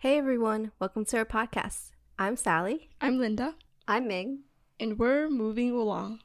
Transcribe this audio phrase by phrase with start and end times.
[0.00, 1.90] Hey everyone, welcome to our podcast.
[2.18, 2.88] I'm Sally.
[3.02, 3.54] I'm Linda,
[3.86, 4.44] I'm Ming.
[4.80, 6.20] and we're moving along.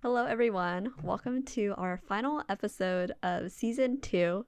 [0.00, 0.92] Hello, everyone.
[1.02, 4.46] Welcome to our final episode of season two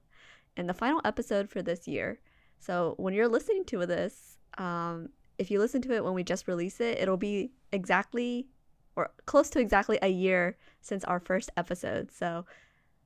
[0.55, 2.21] and the final episode for this year.
[2.57, 6.47] So, when you're listening to this, um, if you listen to it when we just
[6.47, 8.47] release it, it'll be exactly
[8.97, 12.11] or close to exactly a year since our first episode.
[12.11, 12.45] So,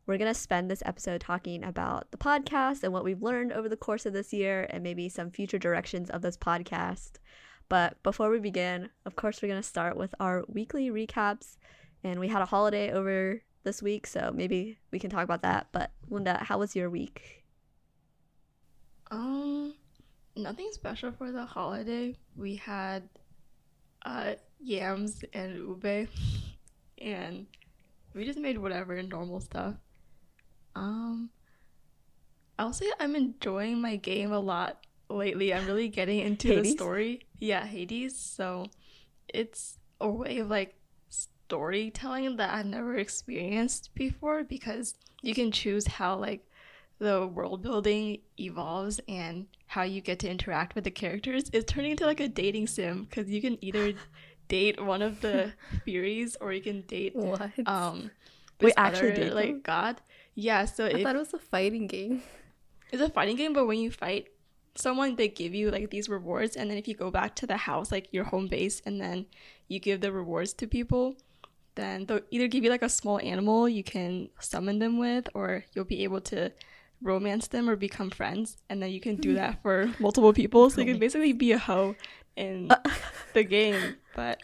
[0.08, 3.70] we're going to spend this episode talking about the podcast and what we've learned over
[3.70, 7.12] the course of this year and maybe some future directions of this podcast.
[7.70, 11.58] But before we begin, of course, we're going to start with our weekly recaps.
[12.04, 15.68] And we had a holiday over this week, so maybe we can talk about that.
[15.72, 17.46] But Linda, how was your week?
[19.12, 19.76] Um,
[20.36, 22.16] nothing special for the holiday.
[22.36, 23.08] We had
[24.06, 26.08] uh yams and ube,
[27.00, 27.48] and
[28.14, 29.76] we just made whatever normal stuff.
[30.76, 31.30] Um,
[32.58, 35.54] I'll say I'm enjoying my game a lot lately.
[35.54, 37.22] I'm really getting into the story.
[37.40, 38.18] Yeah, Hades.
[38.18, 38.68] So
[39.28, 40.76] it's a way of like
[41.10, 46.46] storytelling that I've never experienced before because you can choose how like
[47.02, 51.92] the world building evolves and how you get to interact with the characters is turning
[51.92, 53.94] into like a dating sim because you can either
[54.48, 55.52] date one of the
[55.84, 57.50] Furies or you can date What?
[57.66, 58.12] um
[58.60, 59.62] this actually date like them?
[59.64, 60.02] god
[60.36, 62.22] yeah so I it, thought it was a fighting game.
[62.92, 64.28] it's a fighting game but when you fight
[64.76, 67.58] someone they give you like these rewards and then if you go back to the
[67.58, 69.26] house like your home base and then
[69.68, 71.16] you give the rewards to people
[71.74, 75.66] then they'll either give you like a small animal you can summon them with or
[75.74, 76.52] you'll be able to
[77.02, 79.36] romance them or become friends and then you can do mm.
[79.36, 80.70] that for multiple people.
[80.70, 81.96] So you can basically be a hoe
[82.36, 82.78] in uh.
[83.34, 83.96] the game.
[84.16, 84.42] But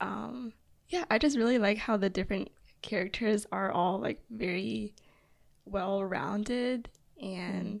[0.00, 0.52] um
[0.88, 2.50] yeah i just really like how the different
[2.82, 4.94] characters are all like very
[5.64, 6.88] well rounded
[7.20, 7.80] and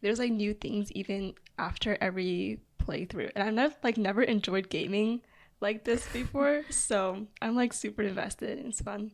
[0.00, 3.30] there's like new things even after every playthrough.
[3.34, 5.20] And i've never like never enjoyed gaming
[5.60, 9.12] like this before so i'm like super invested and it's fun.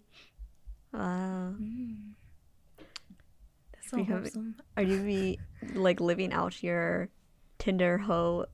[0.92, 1.54] Wow.
[1.58, 2.21] That's
[3.92, 4.54] so Become- wholesome.
[4.76, 5.38] Are you be
[5.74, 7.08] like living out your
[7.58, 8.46] Tinder hoe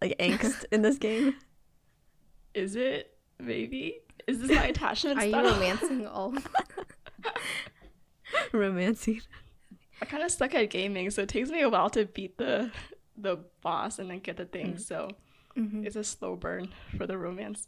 [0.00, 1.34] like angst in this game?
[2.54, 5.44] is it maybe is this my attachment Are you style?
[5.52, 6.32] romancing all?
[8.52, 9.20] Romancing.
[10.00, 12.70] i kind of suck at gaming so it takes me a while to beat the
[13.16, 15.08] the boss and then get the thing so
[15.56, 15.86] Mhm.
[15.86, 17.66] it's a slow burn for the romance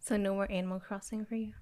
[0.00, 1.52] So no more Animal Crossing for you.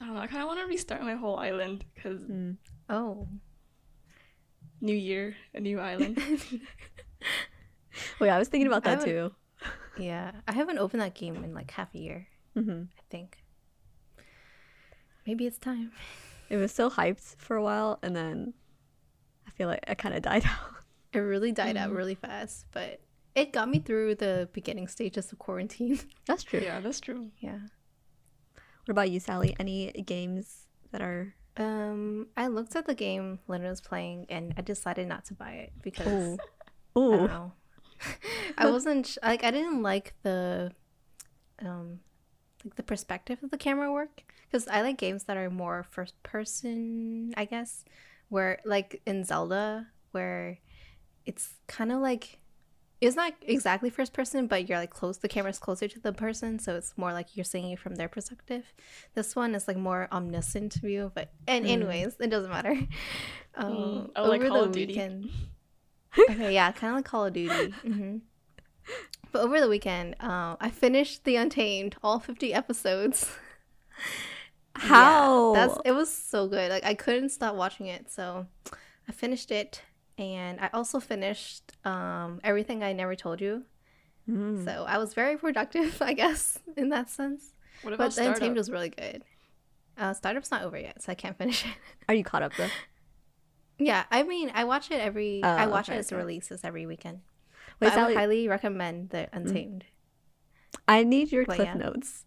[0.00, 2.56] I don't know i kind of want to restart my whole island because Mm.
[2.88, 3.28] Oh,
[4.80, 6.18] new year a new island
[8.20, 9.32] Wait, I was thinking about that too.
[9.98, 10.30] yeah.
[10.46, 12.28] I haven't opened that game in like half a year.
[12.54, 13.38] hmm I think.
[15.26, 15.90] Maybe it's time.
[16.48, 18.54] It was so hyped for a while, and then
[19.46, 20.74] I feel like it kind of died out.
[21.12, 23.00] It really died out really fast, but
[23.34, 25.98] it got me through the beginning stages of quarantine.
[26.26, 26.60] That's true.
[26.60, 27.58] yeah that's true yeah.
[28.88, 29.54] What about you, Sally?
[29.60, 31.34] Any games that are?
[31.58, 35.50] Um, I looked at the game Linda was playing, and I decided not to buy
[35.50, 36.38] it because
[36.96, 37.12] Ooh.
[37.12, 37.52] I don't know.
[38.56, 40.72] I wasn't like I didn't like the
[41.58, 42.00] um
[42.64, 46.14] like the perspective of the camera work because I like games that are more first
[46.22, 47.84] person, I guess,
[48.30, 50.60] where like in Zelda where
[51.26, 52.38] it's kind of like
[53.00, 55.18] it's not exactly first person, but you're like close.
[55.18, 58.08] The camera's closer to the person, so it's more like you're seeing it from their
[58.08, 58.64] perspective.
[59.14, 61.70] This one is like more omniscient view, but and Mm.
[61.70, 62.76] anyways, it doesn't matter.
[63.54, 64.92] Um, oh, like Call of Duty.
[64.92, 65.30] weekend,
[66.30, 67.70] okay, yeah, kind of like Call of Duty.
[67.82, 68.18] hmm
[69.32, 73.30] But over the weekend, uh, I finished The Untamed, all fifty episodes.
[74.80, 75.52] Yeah, How?
[75.54, 76.70] that's it was so good.
[76.70, 78.46] Like I couldn't stop watching it, so
[79.08, 79.82] I finished it,
[80.18, 83.64] and I also finished um, everything I never told you.
[84.28, 84.64] Mm.
[84.64, 87.52] So I was very productive, I guess, in that sense.
[87.82, 89.24] what about But The Untamed startup was really good.
[89.96, 91.72] Uh, Startup's not over yet, so I can't finish it.
[92.08, 92.68] Are you caught up though?
[93.78, 95.40] yeah, I mean, I watch it every.
[95.42, 96.20] Oh, I watch okay, it as okay.
[96.20, 97.20] releases every weekend.
[97.80, 99.84] Wait, But I would Sally, highly recommend The Untamed.
[100.86, 101.74] I need your But cliff yeah.
[101.74, 102.24] notes.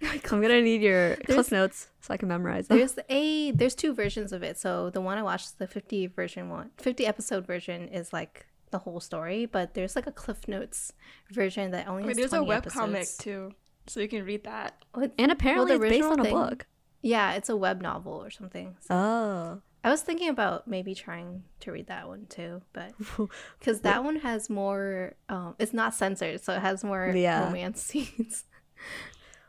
[0.30, 2.78] I'm gonna need your cliff There's- notes so I can memorize them.
[2.78, 4.56] There's a there's two versions of it.
[4.58, 8.78] So the one I watched, the 50 version one, 50 episode version is like the
[8.78, 10.92] whole story, but there's like a Cliff Notes
[11.32, 13.52] version that only Wait, has there's a 20 web comic too
[13.86, 16.66] so you can read that Well, And apparently the it's based original on a book.
[17.00, 18.76] yeah, it's a web novel or something.
[18.80, 19.62] So Oh.
[19.82, 22.92] I was thinking about maybe trying to read that one too, but
[23.58, 27.46] because that one has more, um, it's not censored, so it has more Yeah.
[27.46, 28.44] romance scenes.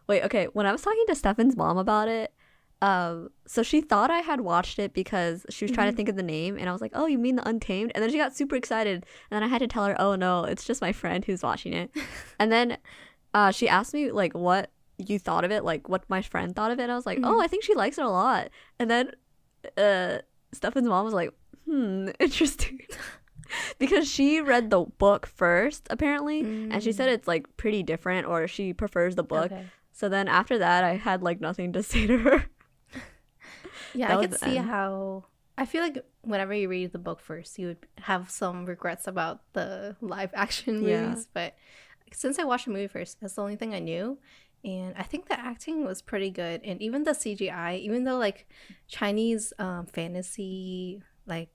[0.10, 0.46] Wait, okay.
[0.54, 2.34] When I was talking to Stefan's mom about it,
[2.82, 5.98] um, so she thought I had watched it because she was trying to Mhm.
[5.98, 8.10] think of the name, and I was like, "Oh, you mean the Untamed?" And then
[8.10, 10.82] she got super excited, and then I had to tell her, "Oh no, it's just
[10.82, 11.92] my friend who's watching it."
[12.40, 12.78] and then,
[13.36, 16.72] uh, she asked me like what you thought of it, like what my friend thought
[16.72, 16.84] of it.
[16.84, 17.44] And I was like, "Oh, Mhm.
[17.44, 19.12] I think she likes it a lot." And then,
[19.78, 20.20] uh,
[20.54, 21.32] Stefan's mom was like,
[21.66, 22.80] "Hmm, interesting."
[23.80, 28.48] because she read the book first apparently and she said it's like pretty different or
[28.48, 29.66] she prefers the book Okay.
[30.00, 32.46] So then after that, I had like nothing to say to her.
[33.94, 34.66] Yeah, That I could see end.
[34.66, 35.26] how.
[35.58, 39.42] I feel like whenever you read the book first, you would have some regrets about
[39.54, 41.10] the live action Yeah.
[41.12, 41.28] movies.
[41.34, 41.56] But
[42.14, 44.20] since I watched the movie first, that's the only thing I knew.
[44.64, 46.62] And I think the acting was pretty good.
[46.64, 48.48] And even the CGI, even though like
[48.88, 51.50] Chinese um, fantasy like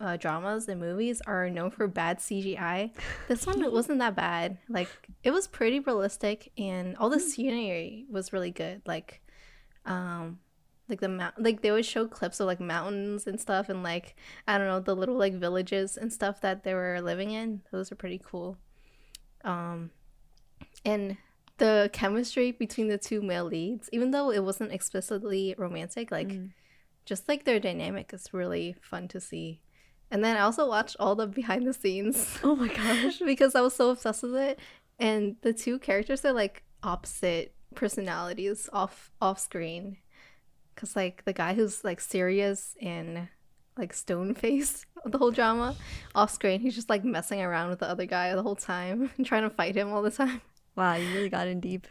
[0.00, 2.90] uh, dramas and movies are known for bad CGI,
[3.28, 4.58] this one wasn't that bad.
[4.68, 4.88] Like
[5.22, 8.82] it was pretty realistic, and all the scenery was really good.
[8.86, 9.20] Like,
[9.84, 10.38] um,
[10.88, 14.16] like the mount, like they would show clips of like mountains and stuff, and like
[14.46, 17.62] I don't know the little like villages and stuff that they were living in.
[17.72, 18.56] Those are pretty cool.
[19.44, 19.90] Um,
[20.84, 21.16] and
[21.58, 26.50] the chemistry between the two male leads, even though it wasn't explicitly romantic, like Mm.
[27.06, 29.62] Just like their dynamic is really fun to see.
[30.10, 33.18] And then I also watched all the behind the scenes Oh my gosh.
[33.24, 34.58] because I was so obsessed with it.
[34.98, 39.96] And the two characters are like opposite personalities off off screen.
[40.76, 43.28] Cause like the guy who's like serious and
[43.78, 45.74] like stone faced the whole drama,
[46.14, 49.26] off screen he's just like messing around with the other guy the whole time, and
[49.26, 50.40] trying to fight him all the time.
[50.76, 51.86] Wow, you really got in deep.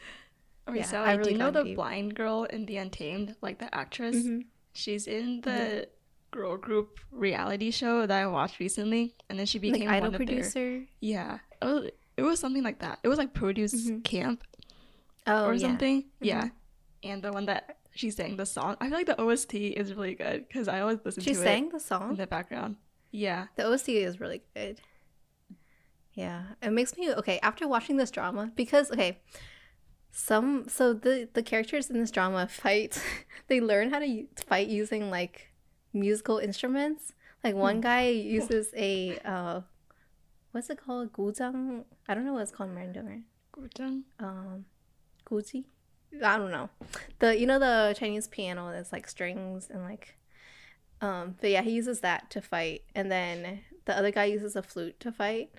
[0.67, 1.75] Okay, Yeah, Sally, I do really you know the deep.
[1.75, 4.15] blind girl in The Untamed, like the actress?
[4.15, 4.41] Mm-hmm.
[4.75, 5.87] She's in the
[6.31, 10.15] girl group reality show that I watched recently, and then she Like became idol one
[10.15, 10.27] of their.
[10.27, 10.83] producer.
[10.99, 12.99] Yeah, it was, it was something like that.
[13.03, 14.03] It was like produce Mhm.
[14.03, 14.43] camp
[15.25, 15.59] Oh or yeah.
[15.67, 16.05] something.
[16.19, 16.49] Yeah,
[17.03, 18.75] and the one that she sang the song.
[18.81, 21.41] I feel like the OST is really good because I always listen She to it.
[21.41, 22.15] She sang the it in song.
[22.17, 22.75] the background.
[23.11, 24.81] Yeah, The OST is really good.
[26.13, 29.19] Yeah, it makes me okay after watching this drama because okay,
[30.17, 33.01] some so the the characters in this drama fight.
[33.47, 35.51] they learn how to fight using like
[35.93, 37.13] musical instruments.
[37.43, 39.61] Like one guy uses a uh,
[40.51, 41.11] what's it called?
[41.11, 41.83] Guzhang.
[42.07, 43.25] I don't know what it's called in Mandarin.
[43.53, 44.03] Guzheng.
[44.17, 44.65] Um,
[45.29, 45.65] guzi.
[46.23, 46.69] I don't know.
[47.19, 50.17] The you know the Chinese piano that's like strings and like
[51.01, 54.63] um but yeah, he uses that to fight and then the other guy uses a
[54.63, 55.51] flute to fight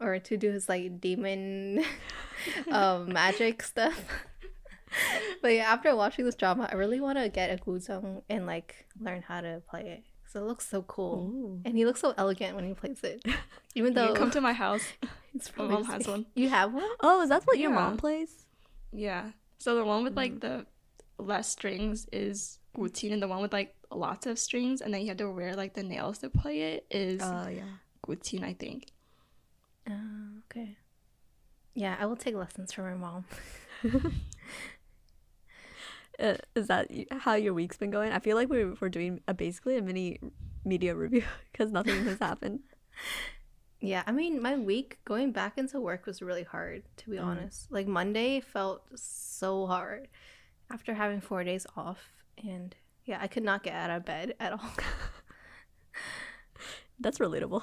[0.00, 1.84] or to do his like demon
[2.70, 4.04] um magic stuff.
[5.42, 8.86] but yeah, after watching this drama, I really want to get a guzheng and like
[9.00, 11.30] learn how to play it cuz it looks so cool.
[11.30, 11.60] Ooh.
[11.64, 13.24] And he looks so elegant when he plays it.
[13.74, 14.86] Even though can come to my house.
[15.34, 16.26] it's my really mom has one.
[16.34, 16.90] You have one?
[17.00, 18.44] Oh, is that what your mom plays?
[18.92, 19.32] Yeah.
[19.58, 20.66] So the one with like the
[21.18, 25.08] less strings is guqin, and the one with like lots of strings, and then you
[25.08, 27.62] have to wear like the nails to play it is Oh yeah.
[28.06, 28.92] guqin, I think.
[29.90, 30.76] Oh, okay.
[31.74, 33.24] Yeah, I will take lessons from my mom.
[36.20, 38.10] Uh, is that how your week's been going?
[38.10, 40.18] I feel like we're we're doing a, basically a mini
[40.64, 42.58] media review because nothing has happened.
[43.80, 47.24] Yeah, I mean, my week going back into work was really hard, to be Mm.
[47.24, 47.70] honest.
[47.70, 50.08] Like, Monday felt so hard
[50.72, 52.00] after having four days off.
[52.44, 54.72] And yeah, I could not get out of bed at all.
[56.98, 57.62] That's relatable.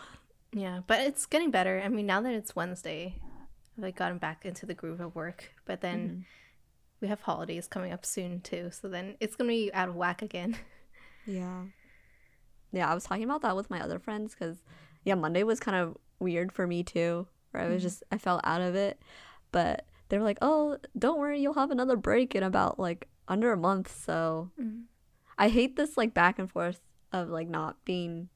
[0.55, 1.81] Yeah, but it's getting better.
[1.83, 3.15] I mean, now that it's Wednesday,
[3.77, 5.51] I've like gotten back into the groove of work.
[5.65, 6.23] But then Mhm.
[7.01, 8.69] we have holidays coming up soon, too.
[8.71, 10.55] So then it's going to be out of whack again.
[11.27, 11.65] Yeah.
[12.71, 14.61] Yeah, I was talking about that with my other friends because,
[15.03, 17.85] yeah, Monday was kind of weird for me too, where I was Mhm.
[17.85, 19.01] just, I felt out of it.
[19.51, 23.51] But they were like, oh, don't worry, you'll have another break in about like under
[23.51, 23.89] a month.
[23.95, 24.51] So
[25.37, 26.79] I hate this like back and forth
[27.11, 28.29] of like not being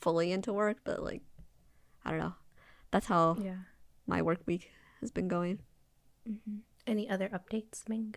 [0.00, 1.22] fully into work, but like,
[2.04, 2.34] I don't know.
[2.90, 3.56] That's how Yeah.
[4.06, 5.60] my work week has been going.
[6.26, 8.14] hmm Any other updates, Ming?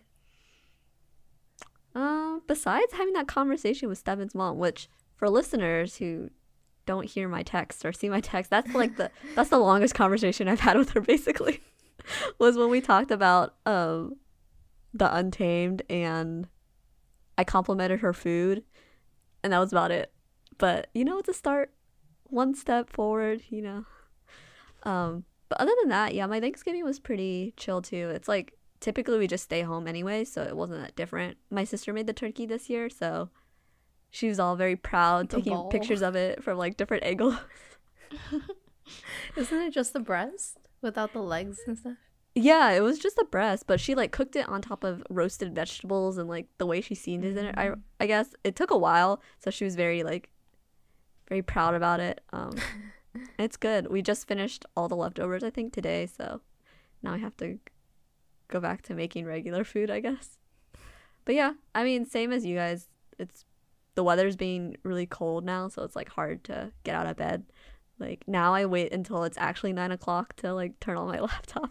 [1.94, 6.30] Uh, besides having that conversation with Stefan's mom, which for listeners who
[6.84, 10.46] don't hear my text or see my text, that's like the that's the longest conversation
[10.48, 11.62] I've had with her basically.
[12.38, 14.16] was when we talked about um
[14.92, 16.48] the untamed and
[17.38, 18.62] I complimented her food
[19.42, 20.12] and that was about it.
[20.58, 21.72] But you know it's a start
[22.30, 23.84] one step forward, you know.
[24.82, 28.10] Um but other than that, yeah, my Thanksgiving was pretty chill too.
[28.14, 31.36] It's like typically we just stay home anyway, so it wasn't that different.
[31.50, 33.30] My sister made the turkey this year, so
[34.10, 35.68] she was all very proud, The taking ball.
[35.68, 37.36] pictures of it from like different angles.
[39.36, 41.96] Isn't it just the breast without the legs and stuff?
[42.34, 45.54] Yeah, it was just the breast, but she like cooked it on top of roasted
[45.54, 47.54] vegetables and like the way she seasoned it.
[47.56, 50.28] I I guess it took a while, so she was very like
[51.28, 52.20] very proud about it.
[52.32, 52.56] Um,
[53.38, 53.88] it's good.
[53.88, 56.40] We just finished all the leftovers I think today, so
[57.02, 57.58] now I have to
[58.48, 60.38] go back to making regular food, I guess.
[61.24, 62.88] But yeah, I mean, same as you guys.
[63.18, 63.44] It's
[63.94, 67.44] the weather's being really cold now, so it's like hard to get out of bed.
[67.98, 71.70] Like now, I wait until it's actually nine o'clock to like turn on my laptop,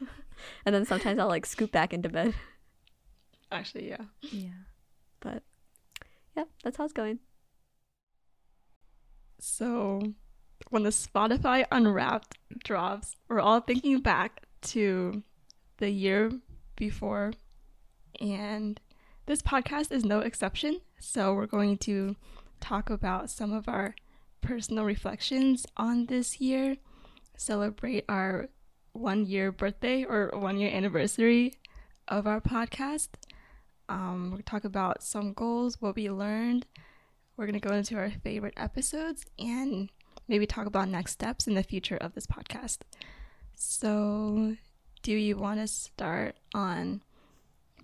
[0.66, 2.34] and then sometimes I'll like scoop back into bed.
[3.52, 4.04] Actually, yeah.
[4.20, 4.50] Yeah.
[5.20, 5.42] But
[6.36, 7.18] yeah, that's how it's going.
[9.40, 10.02] So,
[10.68, 15.22] when the Spotify Unwrapped drops, we're all thinking back to
[15.78, 16.30] the year
[16.76, 17.32] before,
[18.20, 18.78] and
[19.24, 20.82] this podcast is no exception.
[20.98, 22.16] So, we're going to
[22.60, 23.94] talk about some of our
[24.42, 26.76] personal reflections on this year,
[27.34, 28.50] celebrate our
[28.92, 31.54] one year birthday or one year anniversary
[32.08, 33.08] of our podcast.
[33.88, 36.66] Um, we'll talk about some goals, what we learned,
[37.40, 39.88] we're going to go into our favorite episodes and
[40.28, 42.80] maybe talk about next steps in the future of this podcast.
[43.54, 44.56] So,
[45.02, 47.02] do you want to start on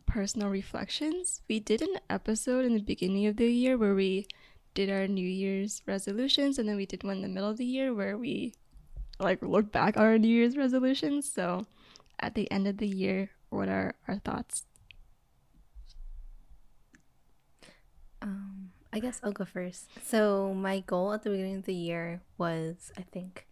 [0.05, 1.41] personal reflections?
[1.49, 4.27] We did an episode in the beginning of the year where we
[4.75, 7.65] did our New Year's resolutions, and then we did one in the middle of the
[7.65, 8.53] year where we
[9.19, 11.33] like look back on our New Year's resolutions.
[11.33, 11.65] So,
[12.21, 14.67] at the end of the year, what are our thoughts?
[18.97, 19.91] I guess I'll go first.
[20.07, 23.47] So my goal at the beginning of the year was, I think,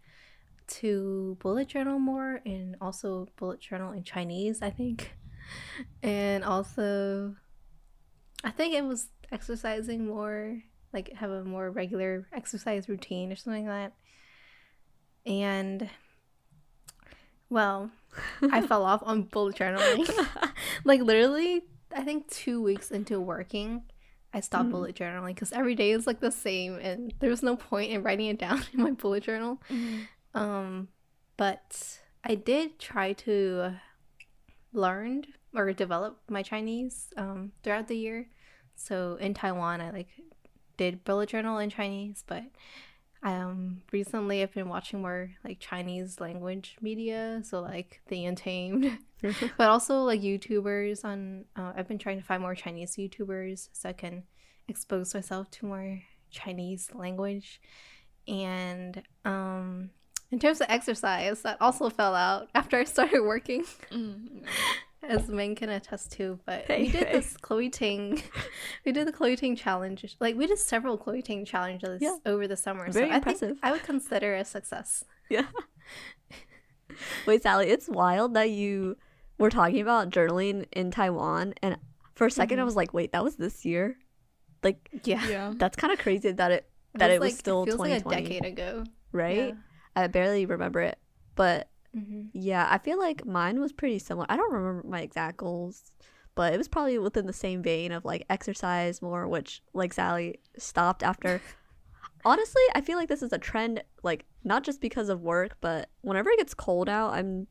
[0.79, 4.63] to bullet journal more and also bullet journal in Chinese.
[4.63, 5.15] I think,
[6.01, 7.35] and also,
[8.43, 13.67] I think it was exercising more, like have a more regular exercise routine or something
[13.67, 13.91] like
[15.25, 15.31] that.
[15.31, 15.91] And
[17.51, 17.91] well,
[18.51, 20.09] I fell off on bullet journaling.
[20.83, 21.61] like literally,
[21.95, 23.83] I think two weeks into working,
[24.35, 24.71] I stopped Mhm.
[24.71, 28.03] bullet journaling because every day is like the same, and there was no point in
[28.03, 29.61] writing it down in my bullet journal.
[30.33, 30.89] Um,
[31.37, 33.75] but I did try to
[34.73, 38.27] learn or develop my Chinese um, throughout the year.
[38.75, 40.09] So in Taiwan, I like
[40.77, 42.43] did bullet journal in Chinese, but
[43.25, 48.97] um recently I've been watching more like Chinese language media, so like The Untamed,
[49.57, 51.45] but also like YouTubers on.
[51.55, 54.23] Uh, I've been trying to find more Chinese YouTubers so I can
[54.67, 57.59] expose myself to more Chinese language,
[58.27, 59.89] and um
[60.31, 64.43] in terms of exercise, that also fell out after I started working, Mm,
[65.09, 66.39] as Ming can attest to.
[66.45, 67.13] But Hey, we did hey.
[67.13, 68.21] this Chloe Ting,
[68.85, 70.15] we did the Chloe Ting challenge.
[70.19, 72.17] Like we did several Chloe Ting challenges Yeah.
[72.25, 72.89] over the summer.
[72.91, 73.49] Very so I impressive.
[73.49, 75.03] think I would consider a success.
[75.29, 75.45] Yeah.
[77.25, 78.97] Wait, Sally, it's wild that you
[79.37, 81.77] were talking about journaling in Taiwan, and
[82.13, 82.65] for a 2nd I Mhm.
[82.65, 83.97] was like, wait, that was this year.
[84.63, 85.53] Like Yeah, yeah.
[85.57, 88.45] that's kind of crazy that it that it was like, still feels like a decade
[88.45, 88.85] ago.
[89.11, 89.53] right?
[89.95, 90.97] I barely remember it,
[91.35, 94.25] but hmm yeah, I feel like mine was pretty similar.
[94.29, 95.83] I don't remember my exact goals,
[96.35, 100.39] but it was probably within the same vein of like exercise more, which like Sally
[100.57, 101.41] stopped after.
[102.25, 105.89] Honestly, I feel like this is a trend, like not just because of work, but
[106.01, 107.47] whenever it gets cold out, I'm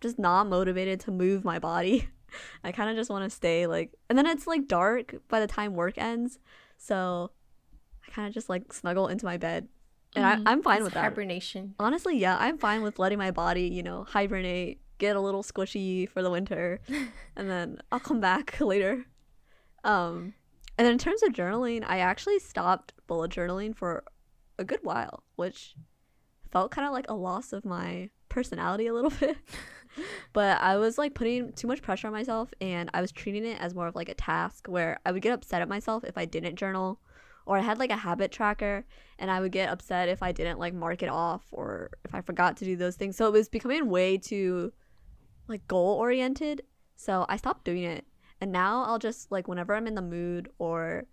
[0.00, 2.08] just not motivated to move my body.
[2.64, 5.46] I kind of just want to stay like, and then it's like dark by the
[5.46, 6.38] time work ends,
[6.78, 7.30] so
[8.06, 9.68] I kind of just like snuggle into my bed,
[10.14, 10.46] and Mhm.
[10.46, 11.02] I, I'm fine with that.
[11.02, 11.74] hibernation.
[11.78, 16.08] Honestly, yeah, I'm fine with letting my body, you know, hibernate, get a little squishy
[16.08, 16.80] for the winter,
[17.36, 19.06] and then I'll come back later.
[19.84, 20.34] Um,
[20.78, 24.04] and then in terms of journaling, I actually stopped bullet journaling for
[24.58, 25.74] a good while, which
[26.50, 29.36] felt kind of like a loss of my personality a little bit.
[30.32, 33.60] but I was like putting too much pressure on myself, and I was treating it
[33.60, 36.24] as more of like a task where I would get upset at myself if I
[36.26, 37.00] didn't journal,
[37.46, 38.84] or I had like a habit tracker
[39.18, 42.20] and I would get upset if I didn't like mark it off or if I
[42.20, 43.16] forgot to do those things.
[43.16, 44.72] So it was becoming way too
[45.48, 46.62] like goal oriented.
[46.96, 48.06] So I stopped doing it.
[48.40, 51.04] And now I'll just like whenever I'm in the mood or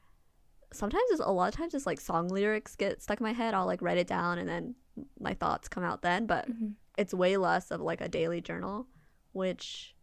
[0.71, 3.53] sometimes it's a lot of times it's like song lyrics get stuck in my head.
[3.53, 4.75] I'll like write it down and then
[5.19, 6.73] my thoughts come out then, but Mhm.
[6.97, 8.87] it's way less of like a daily journal,
[9.31, 9.95] which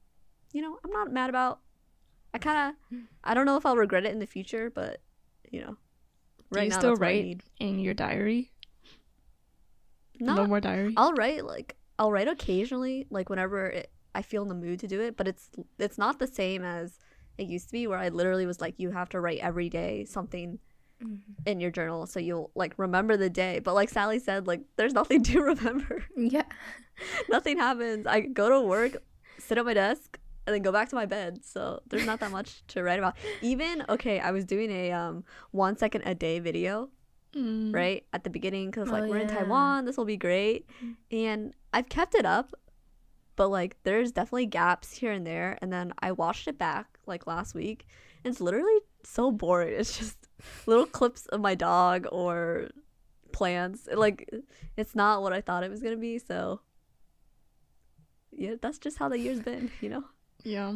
[0.52, 1.60] you know, I'm not mad about.
[2.32, 5.00] I kind of I don't know if I'll regret it in the future, but
[5.50, 5.76] you know,
[6.50, 8.52] right you now still that's what I write in your diary?
[10.20, 10.94] Not no more diary.
[10.96, 14.86] I'll write like I'll write occasionally, like whenever it, I feel in the mood to
[14.86, 15.16] do it.
[15.16, 16.98] But it's it's not the same as
[17.38, 20.04] it used to be, where I literally was like, you have to write every day
[20.04, 20.58] something
[21.02, 21.32] mm-hmm.
[21.44, 23.58] in your journal so you'll like remember the day.
[23.58, 26.04] But like Sally said, like there's nothing to remember.
[26.16, 26.44] Yeah.
[27.28, 28.06] nothing happens.
[28.06, 29.02] I go to work,
[29.38, 31.44] sit at my desk, and then go back to my bed.
[31.44, 33.16] So there's not that much to write about.
[33.42, 36.90] Even okay, I was doing a um one second a day video
[37.34, 37.74] Mm.
[37.74, 39.28] right at the beginning because Oh, like we're in.
[39.28, 40.70] Taiwan, this will be great,
[41.10, 42.54] and I've kept it up,
[43.34, 45.58] but like there's definitely gaps here and there.
[45.60, 47.86] And then I watched it back like last week,
[48.24, 49.74] and it's literally so boring.
[49.78, 50.16] It's just
[50.66, 52.68] little clips of my dog or
[53.32, 53.86] plants.
[53.92, 54.30] Like
[54.78, 56.18] it's not what I thought it was gonna be.
[56.18, 56.60] So
[58.32, 60.04] yeah, that's just how the year's been, you know.
[60.46, 60.74] Yeah.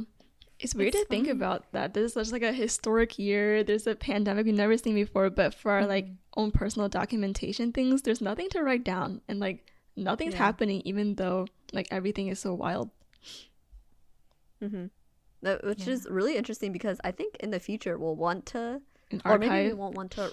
[0.59, 1.95] It's weird It's to think about that.
[1.95, 3.63] This is such like a historic year.
[3.65, 8.03] There's a pandemic we've never seen before, but for our like own personal documentation things,
[8.03, 9.65] there's nothing to write down and like
[9.97, 10.39] nothing's Yeah.
[10.39, 12.91] happening even though like everything is so wild.
[14.63, 14.87] Mm-hmm.
[15.67, 15.93] Which Yeah.
[15.95, 18.83] is really interesting because I think in the future we'll want to
[19.25, 20.33] or maybe we won't want to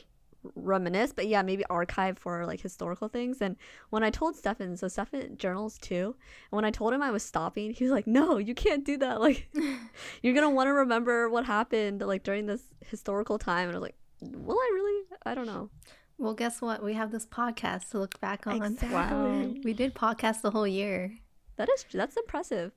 [0.56, 3.42] reminisce, but yeah, maybe archive for like historical things.
[3.42, 3.56] And
[3.90, 6.16] when I told Stefan, so Stefan journals too,
[6.52, 8.98] and when I told him I was stopping, he was like, "No, you can't do
[8.98, 9.18] that.
[9.28, 9.50] Like,
[10.22, 13.90] you're gonna want to remember what happened like during this historical time." And I was
[13.90, 15.06] like, "Will I really?
[15.26, 15.70] I don't know."
[16.18, 16.84] Well, guess what?
[16.84, 18.64] We have this podcast to look back on.
[18.64, 18.90] Exactly.
[18.90, 19.54] Wow.
[19.64, 21.14] We did podcast the whole year.
[21.58, 22.72] That is that's impressive.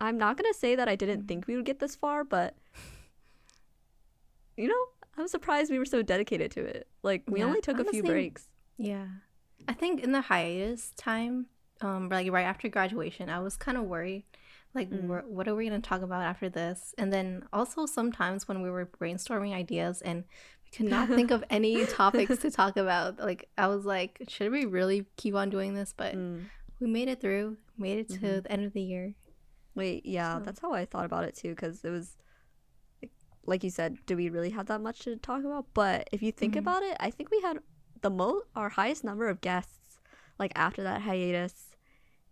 [0.00, 1.28] I'm not gonna say that I didn't mm.
[1.28, 2.56] think we would get this far, but
[4.56, 4.84] you know,
[5.16, 6.88] I'm surprised we were so dedicated to it.
[7.02, 8.48] Like we Yeah, only took a few breaks.
[8.78, 9.06] Yeah.
[9.68, 11.46] I think in the hiatus time,
[11.80, 14.24] um, like right after graduation, I was kind of worried.
[14.74, 15.24] Like, Mm.
[15.26, 16.94] what are we going to talk about after this?
[16.96, 20.24] And then also sometimes when we were brainstorming ideas and
[20.64, 24.50] we could not think of any topics to talk about, like, I was like, should
[24.50, 25.92] we really keep on doing this?
[25.94, 26.46] But Mm.
[26.80, 28.42] we made it through, made it to Mhm.
[28.44, 29.14] the end of the year.
[29.74, 32.16] Wait, yeah, So- that's how I thought about it too, because it was
[33.44, 35.66] like, you said, do we really have that much to talk about?
[35.74, 36.58] But if you think Mhm.
[36.60, 37.58] about it, I think we had
[38.00, 39.98] the most, our highest number of guests,
[40.38, 41.76] like after that hiatus.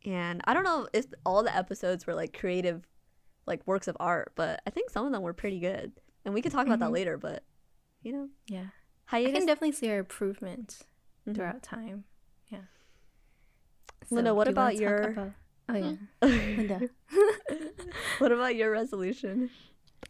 [0.05, 2.87] And I don't know if all the episodes were like creative,
[3.47, 5.93] like works of art, but I think some of them were pretty good.
[6.25, 6.95] And we can talk about that Mhm.
[6.95, 7.45] later, but
[8.03, 8.69] you know, Yeah.
[9.09, 9.33] I hiatus.
[9.39, 10.81] can definitely see our improvement
[11.27, 11.35] Mhm.
[11.35, 12.05] throughout time.
[12.49, 12.63] Yeah.
[14.11, 15.33] Linda, what you about your- about-
[15.69, 15.97] Oh, yeah.
[16.23, 16.89] Linda.
[18.19, 19.51] what about your resolution?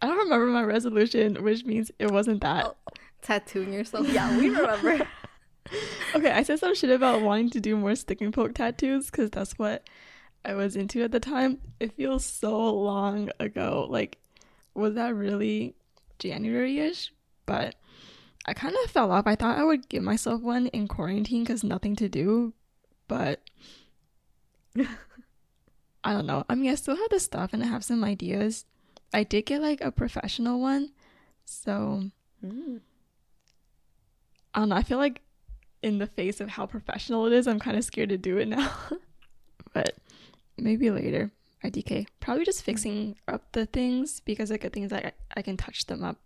[0.03, 2.65] I don't remember my resolution, which means it wasn't that.
[2.67, 2.75] Oh,
[3.23, 4.09] Tattooing yourself.
[4.09, 5.07] yeah, we remember.
[6.17, 9.31] Okay, I said some shit about wanting to do more stick and poke tattoos because
[9.31, 9.89] that's what
[10.45, 11.61] I was into at the time.
[11.79, 13.87] It feels so long ago.
[13.89, 14.19] Like,
[14.75, 15.77] was that really
[16.19, 17.13] January ish?
[17.47, 17.77] But
[18.47, 19.29] I kind of fell off.
[19.29, 22.53] I thought I would give myself one in quarantine because nothing to do.
[23.07, 23.41] But
[26.03, 26.45] I don't know.
[26.49, 28.65] I mean, I still have the stuff and I have some ideas.
[29.13, 30.93] I did get like a professional one.
[31.45, 32.11] So
[32.45, 32.81] Mm.
[34.55, 34.77] I don't know.
[34.77, 35.21] I feel like
[35.83, 38.49] in the face of how professional it is, I'm kind of scared to do it
[38.49, 38.73] now.
[39.73, 39.95] but
[40.57, 41.31] maybe later.
[41.63, 42.07] IDK.
[42.21, 45.59] Probably just fixing up the things because the good thing is that I, I can
[45.59, 46.17] touch them up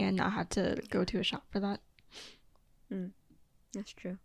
[0.00, 1.80] and not have to go to a shop for that.
[3.72, 4.18] That's true.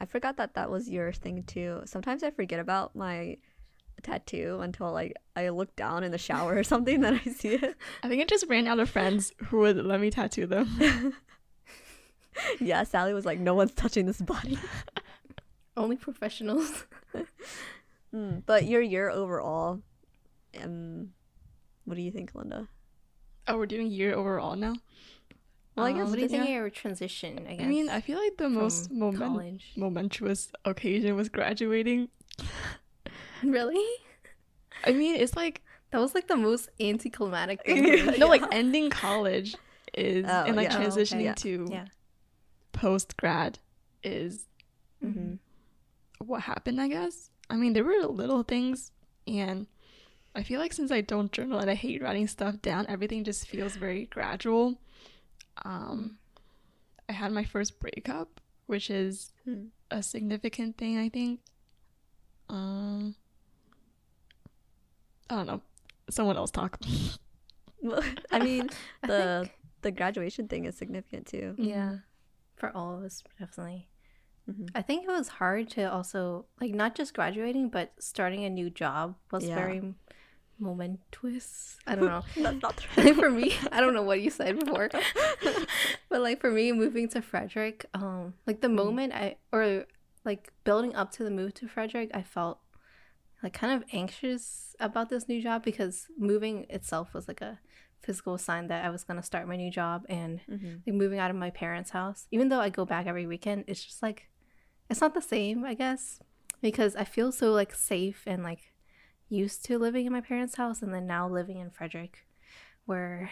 [0.00, 1.82] I forgot that that was your thing too.
[1.84, 3.36] Sometimes I forget about my
[4.00, 7.76] tattoo until like I look down in the shower or something, then I see it.
[8.02, 11.14] I think I just ran out of friends who would let me tattoo them.
[12.60, 14.58] yeah, Sally was like, "No one's touching this body."
[15.76, 16.84] Only professionals.
[18.12, 19.82] Mm, but your year overall,
[20.60, 21.10] um,
[21.84, 22.66] what do you think, Linda?
[23.46, 24.74] oh, we're doing year overall now.
[25.76, 27.46] Well, I Um, guess what do you think of your transition?
[27.48, 27.64] I guess.
[27.64, 32.08] I mean, I feel like the most moment- momentous occasion was graduating.
[33.58, 33.86] Really?
[34.84, 38.18] I mean, it's like That was like the most anticlimactic thing.
[38.18, 39.56] no, like ending college
[39.94, 40.76] is Oh, and like yeah.
[40.78, 40.86] Oh, okay.
[40.88, 41.34] transitioning Yeah.
[41.34, 41.86] to yeah.
[42.72, 43.58] post grad
[44.02, 44.46] is
[45.04, 45.38] Mhm.
[46.18, 47.30] what happened, I guess.
[47.48, 48.92] I mean, there were little things,
[49.26, 49.66] and
[50.34, 53.46] I feel like since I don't journal and I hate writing stuff down, everything just
[53.48, 54.78] feels very gradual.
[55.64, 56.18] Um,
[57.08, 59.66] I had my first breakup, which is Hmm.
[59.90, 61.40] a significant thing, I think.
[62.48, 63.16] Um,
[65.30, 65.60] I don't know.
[66.10, 66.78] Someone else talk.
[67.82, 68.68] Well, I mean,
[69.02, 71.54] I the think- the graduation thing is significant too.
[71.56, 71.98] yeah,
[72.56, 73.88] for all of us, definitely.
[74.50, 74.68] Mhm.
[74.74, 78.68] I think it was hard to also like not just graduating, but starting a new
[78.70, 79.54] job was Yeah.
[79.54, 79.94] very
[80.58, 81.78] momentous.
[81.86, 82.22] I don't know.
[82.36, 84.90] That's not like for me, I don't know what you said before,
[86.08, 89.86] but like for me, moving to Frederick, um, like the moment I or
[90.24, 92.58] like building up to the move to Frederick, I felt
[93.42, 97.58] like kind of anxious about this new job because moving itself was like a
[98.02, 100.76] physical sign that I was gonna start my new job and Mm-hmm.
[100.86, 102.26] like moving out of my parents' house.
[102.30, 104.28] Even though I go back every weekend, it's just like
[104.88, 106.20] it's not the same, I guess,
[106.60, 108.72] because I feel so like safe and like
[109.28, 112.26] used to living in my parents' house, and then now living in Frederick,
[112.86, 113.30] where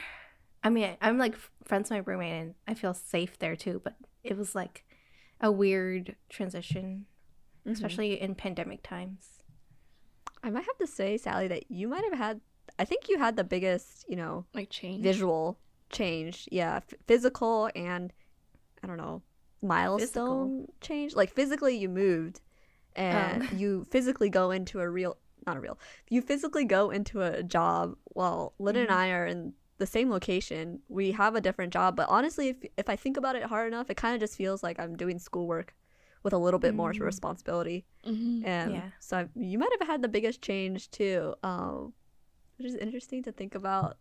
[0.62, 3.96] I mean I'm like friends with my roommate and I feel safe there too, but
[4.22, 4.84] it was like
[5.40, 7.06] a weird transition,
[7.66, 7.72] Mm-hmm.
[7.72, 9.37] especially in pandemic times.
[10.48, 12.40] I might have to say, Sally, that you might have had.
[12.78, 15.02] I think you had the biggest, you know, Like change.
[15.02, 15.58] visual
[15.90, 16.48] change.
[16.50, 18.12] Yeah, f- physical and
[18.82, 19.20] I don't know
[19.60, 21.14] milestone change.
[21.14, 22.40] Like physically, you moved,
[22.96, 23.46] and Oh.
[23.56, 25.78] you physically go into a real, not a real.
[26.08, 27.96] You physically go into a job.
[28.04, 28.94] While Lynn and Mhm.
[28.94, 31.94] I are in the same location, we have a different job.
[31.96, 34.62] But honestly, if if I think about it hard enough, it kind of just feels
[34.62, 35.74] like I'm doing schoolwork
[36.22, 37.00] with a little bit more Mm.
[37.00, 37.84] responsibility.
[38.04, 38.44] Mhm.
[38.46, 38.90] And Yeah.
[39.00, 41.92] so I, you might have had the biggest change too, um,
[42.56, 43.98] which is interesting to think about.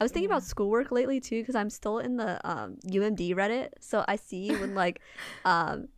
[0.00, 3.70] I was thinking about schoolwork lately too because I'm still in the um, UMD Reddit,
[3.80, 5.00] so I see when like
[5.44, 5.88] um,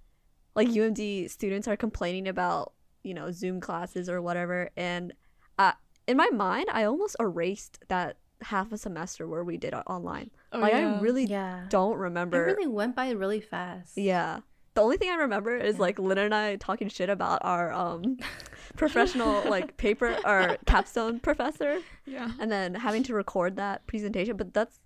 [0.55, 5.13] like UMD students are complaining about you know Zoom classes or whatever, and
[5.59, 5.73] uh,
[6.07, 10.31] in my mind, I almost erased that half a semester where we did it online.
[10.53, 10.97] Oh, like yeah.
[10.97, 12.37] I really Yeah, don't remember.
[12.39, 12.61] it remember.
[12.63, 13.99] really went by really fast.
[13.99, 14.41] Yeah.
[14.75, 18.19] The only thing I remember is like Lynn and I talking shit about our um
[18.77, 22.31] professional like paper or capstone professor Yeah.
[22.39, 24.79] and then having to record that presentation, but that's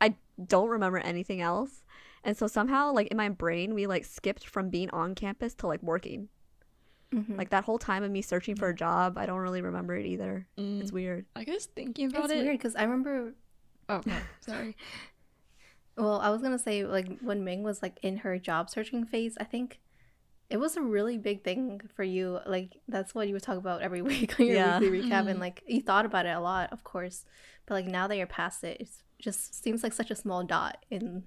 [0.00, 0.14] I
[0.46, 1.84] don't remember anything else.
[2.24, 5.66] And so somehow like in my brain we like skipped from being on campus to
[5.66, 6.28] like working.
[7.12, 7.36] Mhm.
[7.36, 10.06] Like that whole time of me searching for a job, I don't really remember it
[10.06, 10.46] either.
[10.56, 10.80] Mm.
[10.80, 11.26] It's weird.
[11.36, 12.44] I guess thinking about it's it.
[12.44, 13.34] weird because I remember
[13.88, 14.00] Oh,
[14.40, 14.76] sorry.
[15.96, 19.36] Well, I was gonna say like when Ming was like in her job searching phase,
[19.40, 19.80] I think
[20.50, 22.38] it was a really big thing for you.
[22.46, 24.78] Like that's what you would talk about every week on your Yeah.
[24.78, 27.24] weekly recap, and like you thought about it a lot, of course.
[27.66, 30.84] But like now that you're past it, it just seems like such a small dot
[30.90, 31.24] in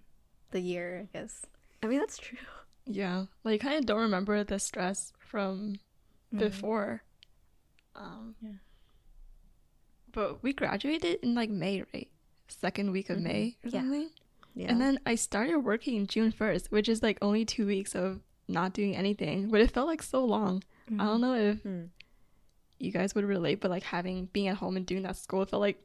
[0.52, 1.46] the year, I guess.
[1.84, 2.38] I mean that's true.
[2.88, 3.26] Yeah.
[3.44, 5.76] Like, kind of don't remember the stress from
[6.34, 6.40] Mhm.
[6.40, 7.04] before.
[7.96, 8.52] Um, Yeah.
[10.12, 12.10] But we graduated in like May, right?
[12.48, 13.24] Second week of Mhm.
[13.24, 14.02] May or something.
[14.02, 14.08] Yeah.
[14.58, 18.74] And then I started working June 1st, which is like only two weeks of not
[18.74, 19.50] doing anything.
[19.50, 20.64] But it felt like so long.
[20.90, 21.02] Mhm.
[21.02, 21.84] I don't know if Hmm.
[22.80, 25.50] you guys would relate, but like having being at home and doing that school, it
[25.50, 25.82] felt like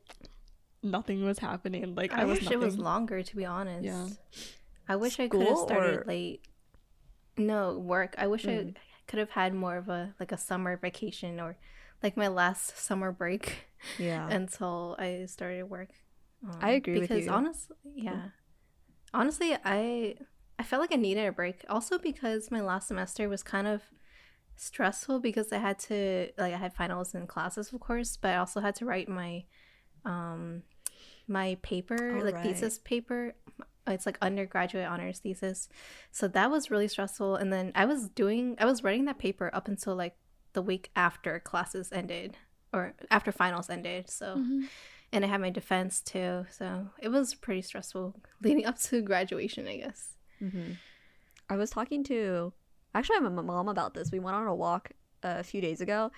[0.82, 1.94] nothing was happening.
[1.94, 2.62] Like I, I, was wish nothing.
[2.62, 3.84] it was longer, to be honest.
[3.84, 4.08] Yeah.
[4.88, 6.44] I wish I could have started or- late.
[7.36, 8.14] No, work.
[8.18, 8.70] I wish Mm.
[8.76, 11.56] I could have had more of a like a summer vacation or
[12.02, 13.66] like my last summer break.
[13.98, 14.28] Yeah.
[14.30, 15.88] until I started work.
[16.44, 17.30] Um, I agree with because you.
[17.30, 18.28] honestly, yeah,
[19.12, 20.16] honestly, I
[20.58, 21.64] I felt like I needed a break.
[21.68, 23.82] Also because my last semester was kind of
[24.56, 28.36] stressful because I had to like I had finals and classes, of course, but I
[28.36, 29.44] also had to write my
[30.04, 30.62] um
[31.28, 32.42] my paper, Oh, like right.
[32.42, 33.34] thesis paper.
[33.86, 35.68] It's like undergraduate honors thesis.
[36.12, 37.36] So that was really stressful.
[37.36, 40.16] And then I was doing, I was writing that paper up until like
[40.52, 42.36] the week after classes ended
[42.72, 44.10] or after finals ended.
[44.10, 44.68] So, Mhm.
[45.12, 46.46] And I had my defense too.
[46.50, 50.16] So it was pretty stressful leading up to graduation, I guess.
[50.38, 50.72] hmm
[51.48, 52.52] I was talking to
[52.94, 54.12] actually my mom about this.
[54.12, 54.92] We went on a walk
[55.22, 56.12] a few days ago,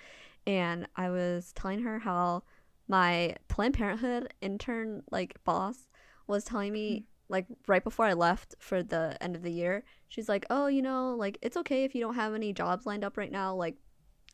[0.46, 2.42] and I was telling her how
[2.88, 5.88] my Planned Parenthood intern like boss
[6.26, 9.84] was telling me like right before I left for the end of the year.
[10.08, 13.04] She's like, "Oh, you know, like it's okay if you don't have any jobs lined
[13.04, 13.54] up right now.
[13.54, 13.76] Like,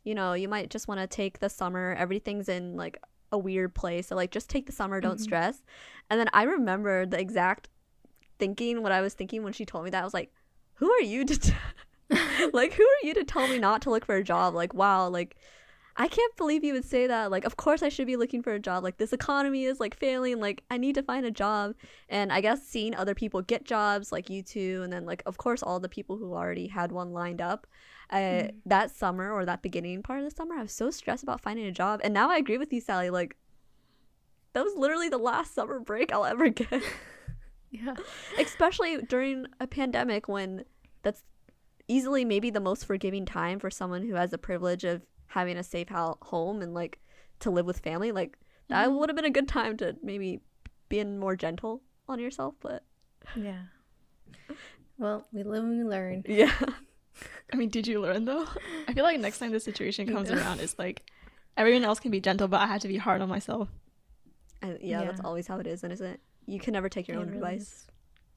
[0.03, 1.95] you know, you might just want to take the summer.
[1.97, 3.01] Everything's in like
[3.33, 5.01] a weird place, so like just take the summer.
[5.01, 5.23] Don't Mhm.
[5.23, 5.63] stress."
[6.11, 7.69] And then I remember the exact
[8.39, 10.01] thinking what I was thinking when she told me that.
[10.01, 10.33] I was like,
[10.75, 11.53] who are you to t-
[12.55, 14.55] like who are you to tell me not to look for a job?
[14.55, 15.37] Like wow, like
[16.01, 17.31] I can't believe you would say that.
[17.33, 18.85] Like of course I should be looking for a job.
[18.85, 20.39] Like this economy is like failing.
[20.39, 21.75] Like I need to find a job.
[22.09, 25.39] And I guess seeing other people get jobs like you two and then like of
[25.39, 27.67] course all the people who already had one lined up.
[28.11, 28.55] Mm.
[28.65, 31.67] that summer or that beginning part of the summer, I was so stressed about finding
[31.67, 32.01] a job.
[32.03, 33.11] And now I agree with you, Sally.
[33.11, 33.37] Like
[34.55, 36.83] that was literally the last summer break I'll ever get
[37.71, 37.97] Yeah.
[38.39, 40.65] especially during a pandemic when
[41.03, 41.23] that's
[41.87, 45.63] easily maybe the most forgiving time for someone who has the privilege of having a
[45.63, 46.99] safe ho- home and like
[47.41, 48.39] to live with family like
[48.69, 48.99] that Mhm.
[48.99, 50.41] would have been a good time to maybe
[50.89, 52.83] being more gentle on yourself but
[53.37, 53.63] Yeah.
[54.99, 56.25] Well, we live and we learn.
[56.29, 56.53] yeah
[57.53, 58.47] I mean, did you learn though?
[58.87, 60.37] I feel like next time this situation comes Yeah.
[60.39, 61.11] around, it's like
[61.57, 63.69] everyone else can be gentle, but I had to be hard on myself.
[64.63, 67.19] and yeah, that's always how it is and isn't it you can never take your
[67.19, 67.87] It own really advice.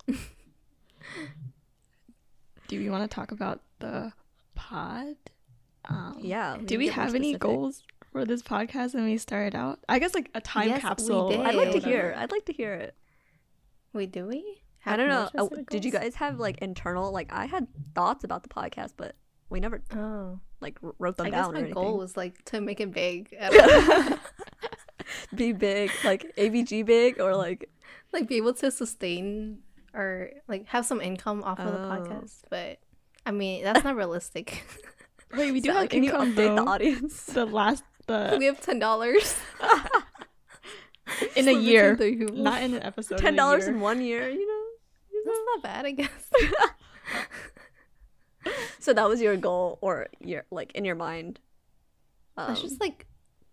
[2.67, 4.13] Do we want to talk about the
[4.56, 5.15] pod?
[5.86, 9.80] Um, yeah Do we have any goals for this podcast when we started out?
[9.89, 11.30] I guess like a time Yes, we capsule.
[11.30, 11.39] did.
[11.41, 12.13] I'd like to hear.
[12.17, 12.96] I'd like to hear it.
[13.94, 14.62] Wait, do we?
[14.86, 15.30] I don't know.
[15.38, 19.15] Oh, did you guys have like internal like I had thoughts about the podcast, but
[19.50, 21.74] we never Oh, like wrote them I guess down my or anything.
[21.74, 23.36] goal was like to make it big.
[23.39, 24.17] I don't know.
[25.36, 27.70] Be big, like ABG big, or like
[28.13, 29.60] like be able to sustain
[29.94, 31.89] or like have some income off of the Oh.
[31.89, 32.41] podcast.
[32.50, 32.80] But
[33.26, 34.63] I mean, that's not realistic.
[35.36, 37.26] Wait, we do Sally, have can you income update the audience?
[37.34, 39.36] The last the we have ten dollars
[41.36, 41.96] in a year,
[42.34, 43.17] Not in an episode.
[43.17, 43.74] Ten dollars year.
[43.76, 44.63] in one year, you know.
[45.26, 46.32] that's not bad, I guess.
[48.80, 51.39] So that was your goal, or your like in your mind.
[52.36, 53.06] Um, That's just like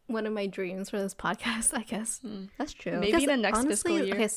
[0.07, 2.21] one of my dreams for this podcast, I guess.
[2.21, 2.45] Hmm.
[2.57, 2.99] that's true.
[2.99, 4.29] Maybe the next honestly, fiscal year.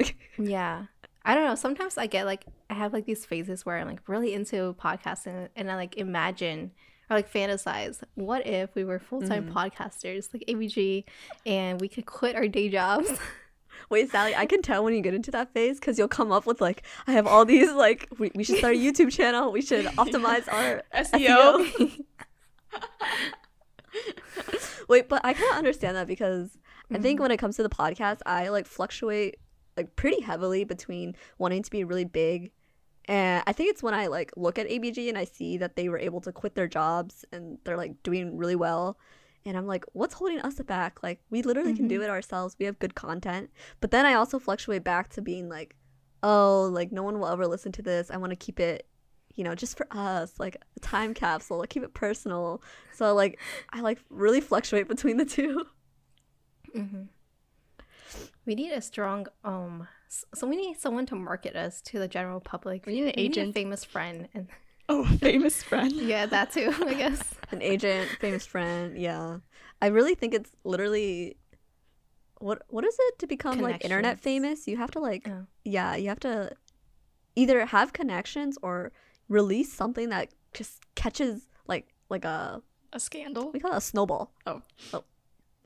[0.00, 0.84] okay, yeah.
[1.30, 1.54] I don't know.
[1.54, 5.48] Sometimes I get like I have like these phases where I'm like really into podcasting
[5.54, 6.72] and I like imagine
[7.08, 8.02] or like fantasize.
[8.16, 9.52] What if we were full time Mhm.
[9.52, 11.04] podcasters like ABG
[11.46, 13.12] and we could quit our day jobs?
[13.90, 16.46] Wait, Sally, I can tell when you get into that phase because you'll come up
[16.46, 19.52] with like, I have all these like, we, we should start a YouTube channel.
[19.52, 21.64] We should optimize our SEO.
[21.64, 22.04] SEO.
[24.88, 26.58] Wait, but I kind of understand that because
[26.92, 27.22] I think Mhm.
[27.22, 29.36] when it comes to the podcast, I like fluctuate
[29.80, 32.52] like pretty heavily between wanting to be really big.
[33.06, 35.88] And I think it's when I like look at ABG and I see that they
[35.88, 38.98] were able to quit their jobs and they're like doing really well.
[39.46, 41.02] And I'm like, what's holding us back?
[41.02, 42.56] Like, we literally can do it ourselves.
[42.58, 43.48] We have good content.
[43.80, 45.76] But then I also fluctuate back to being like,
[46.22, 48.10] oh, like, no one will ever listen to this.
[48.10, 48.86] I want to keep it,
[49.36, 52.62] you know, just for us, like a time capsule, like, keep it personal.
[52.92, 53.40] So, like,
[53.72, 55.64] I like really fluctuate between the two.
[56.76, 57.08] Mhm.
[58.46, 59.86] We need a strong um.
[60.34, 62.84] So we need someone to market us to the general public.
[62.86, 63.50] We need an agent.
[63.50, 64.48] a famous friend, and
[64.88, 65.92] Oh, famous friend.
[66.12, 66.72] yeah, that too.
[66.84, 67.22] I guess.
[67.52, 68.98] An agent, famous friend.
[68.98, 69.38] Yeah.
[69.82, 71.36] I really think it's literally.
[72.38, 74.66] What what is it to become like internet famous?
[74.66, 75.46] You have to like Oh.
[75.64, 76.52] yeah, you have to
[77.36, 78.92] either have connections or
[79.28, 82.62] release something that just catches like like a
[82.94, 83.50] A scandal.
[83.52, 84.32] we call it a snowball.
[84.46, 84.62] Oh.
[84.94, 85.04] oh.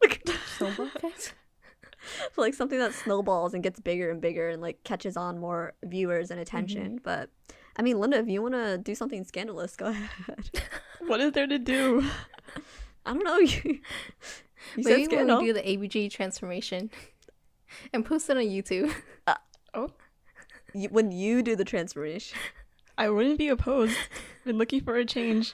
[0.03, 0.27] Like
[0.59, 1.35] Snowball effect.
[2.37, 6.31] like something that snowballs and gets bigger and bigger and like catches on more viewers
[6.31, 6.97] and attention.
[6.97, 7.05] Mm-hmm.
[7.05, 7.31] But
[7.77, 10.51] I mean, Linda, if you want to do something scandalous, go ahead.
[11.07, 12.03] What is there to do?
[13.05, 13.37] I don't know.
[13.39, 13.81] You,
[14.77, 15.41] Maybe when scandal.
[15.41, 16.91] we do the ABG transformation
[17.93, 18.91] and post it on YouTube.
[19.27, 19.35] Uh,
[19.75, 19.91] oh,
[20.73, 22.39] You- when you do the transformation.
[22.97, 23.97] I wouldn't be opposed.
[24.47, 25.53] Been looking for a change.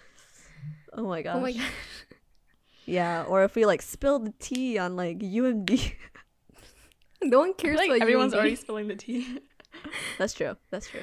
[0.93, 1.37] Oh my gosh.
[1.37, 1.67] Oh my god.
[2.87, 5.95] Yeah, or if we like spill the tea on like UMD.
[7.23, 8.37] No one cares like about everyone's UMD.
[8.37, 9.39] already spilling the tea.
[10.19, 10.57] That's true.
[10.71, 11.03] That's true.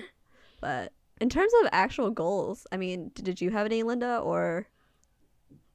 [0.62, 4.68] But in terms of actual goals, I mean, did you have any, Linda, or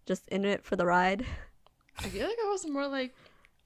[0.07, 1.25] just in it for the ride?
[1.99, 3.15] I feel like I was more like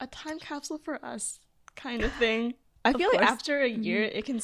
[0.00, 1.40] a time capsule for us
[1.74, 2.54] kind of thing.
[2.84, 3.82] I Of feel like after a mm-hmm.
[3.82, 4.40] year, it can.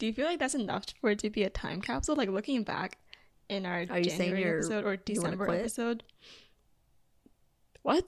[0.00, 2.16] Do you feel like that's enough for it to be a time capsule?
[2.16, 2.98] Like looking back
[3.48, 6.02] in our Are you January you're- episode or December episode?
[7.82, 8.04] What?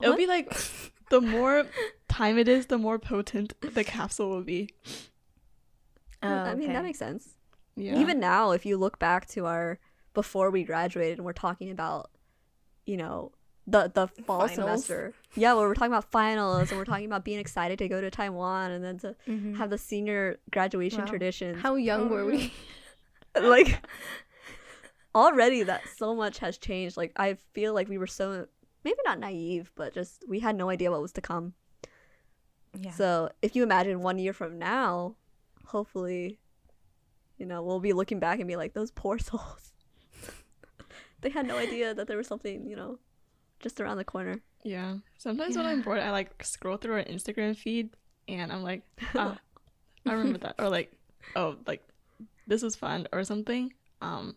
[0.00, 0.18] It'll What?
[0.18, 0.56] be like
[1.10, 1.66] the more
[2.08, 4.70] time it is, the more potent the capsule will be.
[6.22, 7.28] Oh, I mean, that makes sense.
[7.76, 7.96] Yeah.
[7.96, 9.78] Even now, if you look back to our
[10.12, 12.10] before we graduated and we're talking about,
[12.84, 13.32] you know,
[13.66, 14.54] the the fall Finals.
[14.86, 15.14] semester.
[15.36, 18.10] Yeah, well, we're talking about finals and we're talking about being excited to go to
[18.10, 19.56] Taiwan and then to Mhm.
[19.56, 21.06] have the senior graduation Wow.
[21.06, 21.60] traditions.
[21.62, 22.52] How young were we?
[23.40, 23.80] like
[25.14, 28.46] already that so much has changed like i feel like we were so
[28.84, 31.54] maybe not naive but just we had no idea what was to come
[32.78, 32.90] Yeah.
[32.92, 35.16] so if you imagine one year from now
[35.66, 36.38] hopefully
[37.38, 39.72] you know we'll be looking back and be like those poor souls
[41.20, 42.98] they had no idea that there was something you know
[43.60, 44.96] just around the corner Yeah.
[45.18, 47.90] Sometimes when I'm bored, I like scroll through our Instagram feed
[48.28, 48.82] and I'm like,
[49.14, 49.36] ah,
[50.06, 50.54] I remember that.
[50.58, 50.92] Or like,
[51.36, 51.82] oh, like
[52.46, 53.72] this was fun or something.
[54.00, 54.36] Um,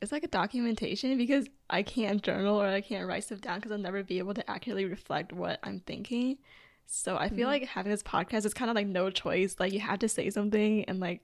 [0.00, 3.72] it's like a documentation because I can't journal or I can't write stuff down because
[3.72, 6.38] I'll never be able to accurately reflect what I'm thinking.
[6.86, 7.52] So I feel Mhm.
[7.52, 9.56] like having this podcast is kind of like no choice.
[9.58, 11.20] Like you have to say something and like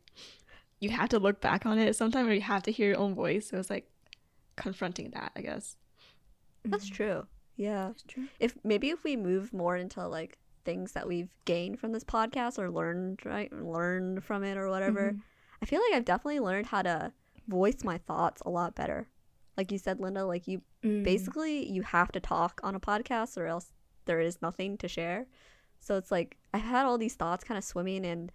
[0.80, 3.14] you have to look back on it sometime or you have to hear your own
[3.14, 3.48] voice.
[3.48, 3.88] So it's like
[4.56, 5.76] confronting that, I guess.
[6.66, 6.94] that's Mhm.
[6.94, 8.26] true yeah That's true.
[8.40, 12.58] if maybe if we move more into like things that we've gained from this podcast
[12.58, 15.20] or learned right learned from it or whatever Mhm.
[15.60, 17.12] i feel like i've definitely learned how to
[17.48, 19.08] voice my thoughts a lot better
[19.56, 21.02] like you said linda like you Mm.
[21.02, 23.72] basically you have to talk on a podcast or else
[24.04, 25.26] there is nothing to share
[25.80, 28.30] so it's like I've had all these thoughts kind of swimming and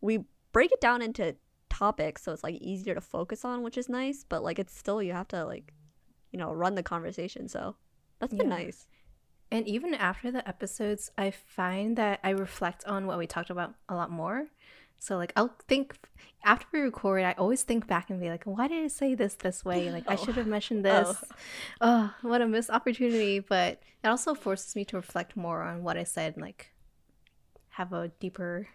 [0.00, 1.34] we break it down into
[1.68, 5.02] topics so it's like easier to focus on which is nice but like it's still
[5.02, 5.72] you have to like
[6.32, 7.48] you know, run the conversation.
[7.48, 7.74] So
[8.20, 8.54] that's been Yeah.
[8.56, 8.86] nice.
[9.50, 13.74] And even after the episodes, I find that I reflect on what we talked about
[13.88, 14.46] a lot more.
[15.00, 15.96] So like I'll think
[16.44, 19.34] after we record, I always think back and be like, why did I say this
[19.34, 19.90] this way?
[19.96, 20.16] Like I Oh.
[20.24, 20.50] should have oh.
[20.50, 20.90] mentioned Oh.
[21.04, 21.24] this.
[21.80, 22.14] Oh.
[22.22, 23.40] what a missed opportunity!
[23.40, 26.72] But it also forces me to reflect more on what I said, and like
[27.70, 28.68] have a deeper,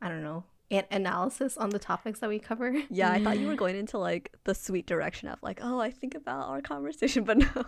[0.00, 2.72] I don't know, an- analysis on the topics that we cover.
[2.90, 5.90] Yeah, I thought you were going into like the sweet direction of like, oh, I
[5.90, 7.64] think about our conversation, but no.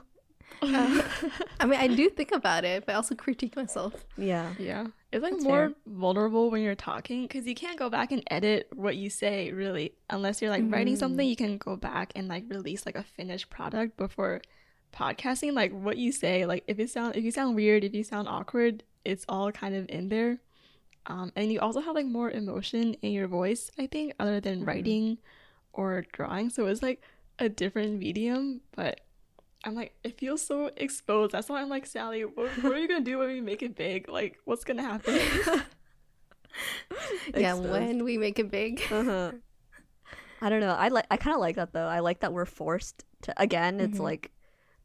[0.62, 1.02] Uh,
[1.58, 4.06] I mean, I do think about it, but I also critique myself.
[4.16, 4.52] Yeah.
[4.60, 4.86] Yeah.
[5.16, 5.74] It's like That's more fair.
[5.86, 9.94] vulnerable when you're talking because you can't go back and edit what you say, really.
[10.10, 13.48] Unless you're like writing something, you can go back and like release like a finished
[13.48, 14.42] product before
[14.92, 15.54] podcasting.
[15.54, 18.28] Like what you say, like if it sound if you sound weird, if you sound
[18.28, 20.38] awkward, it's all kind of in there.
[21.06, 24.66] Um, and you also have like more emotion in your voice, I think, other than
[24.66, 25.16] writing
[25.72, 26.50] or drawing.
[26.50, 27.00] So it's like
[27.38, 29.00] a different medium, but
[29.66, 31.32] I'm like, it feels so exposed.
[31.32, 33.74] That's why I'm like, Sally, what, what are you gonna do when we make it
[33.76, 34.08] big?
[34.08, 35.18] Like, what's gonna happen?
[37.36, 38.80] Yeah, when we make it big.
[38.90, 39.32] Uh-huh.
[40.40, 40.74] I don't know.
[40.74, 41.86] I like I kind of like that though.
[41.86, 44.02] I like that we're forced to again, it's Mhm.
[44.04, 44.32] like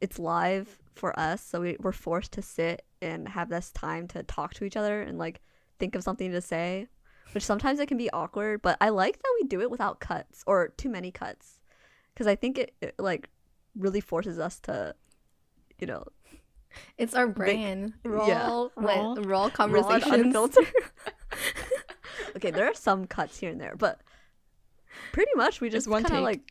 [0.01, 4.23] it's live for us, so we, we're forced to sit and have this time to
[4.23, 5.41] talk to each other and like
[5.79, 6.87] think of something to say,
[7.33, 10.43] which sometimes it can be awkward, but I like that we do it without cuts
[10.47, 11.59] or too many cuts.
[12.15, 13.29] Cuz I think it, it like
[13.77, 14.95] really forces us to
[15.79, 16.03] you know,
[16.97, 17.93] It's our brand.
[18.05, 18.67] Raw, yeah.
[18.75, 19.49] raw, Raw.
[19.49, 20.35] conversations.
[22.35, 24.01] okay, there are some cuts here and there, but
[25.11, 26.41] pretty much we just kind of like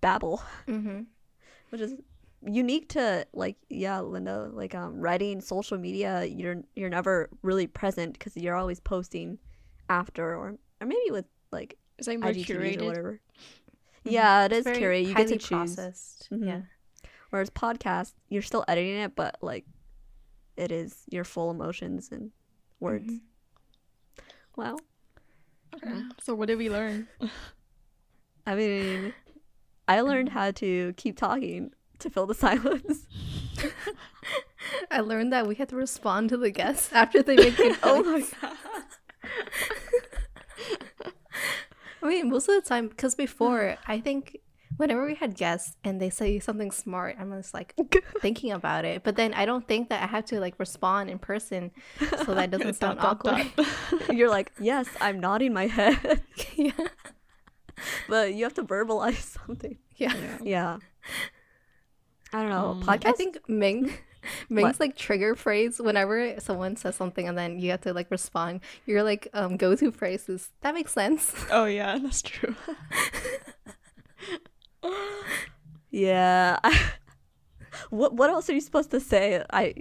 [0.00, 1.00] babble, hmm
[1.70, 1.94] which is
[2.46, 4.48] unique to like yeah, Linda.
[4.52, 9.38] Like um, writing social media, you're you're never really present because you're always posting
[9.88, 12.86] after or or maybe with like It's like more IGTVs or curated.
[12.86, 13.20] whatever.
[14.12, 15.02] Yeah, it is Very.
[15.02, 15.48] You get to choose.
[15.48, 16.28] processed.
[16.30, 16.46] Mhm.
[16.46, 16.60] Yeah.
[17.30, 19.64] Whereas podcast, you're still editing it, but like
[20.56, 22.30] it is your full emotions and
[22.80, 23.06] words.
[23.10, 23.20] Mhm.
[24.56, 24.76] Wow.
[25.74, 26.02] Okay.
[26.22, 27.08] So what did we learn?
[28.46, 29.12] I mean,
[29.88, 33.06] I learned how to keep talking to fill the silence.
[34.90, 38.02] I learned that we had to respond to the guests after they make good oh
[38.02, 38.56] my god.
[42.02, 44.38] I mean, most of the time, because before, I think
[44.76, 47.74] whenever we had guests and they say something smart, I'm just like
[48.20, 49.02] thinking about it.
[49.02, 51.70] But then I don't think that I have to like respond in person
[52.24, 53.52] so that doesn't sound Dot, dot, awkward.
[53.56, 54.16] dot.
[54.16, 56.22] You're like, yes, I'm nodding my head,
[56.54, 56.72] yeah.
[58.08, 59.78] but you have to verbalize something.
[59.96, 60.14] Yeah.
[60.14, 60.38] Yeah.
[60.42, 60.78] Yeah.
[62.32, 62.68] I don't know.
[62.70, 63.06] Um, podcast.
[63.06, 63.92] I think Ming
[64.48, 64.80] What?
[64.80, 68.60] like trigger phrase whenever someone says something and then you have to like respond.
[68.86, 71.32] Your like um go to phrase is that makes sense.
[71.50, 72.54] Oh yeah, that's true.
[75.90, 76.58] Yeah.
[77.90, 79.42] what what else are you supposed to say?
[79.52, 79.74] I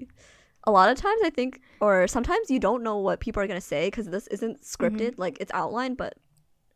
[0.65, 3.59] a lot of times I think or sometimes you don't know what people are going
[3.59, 5.15] to say cuz this isn't scripted.
[5.17, 6.15] Like it's outlined but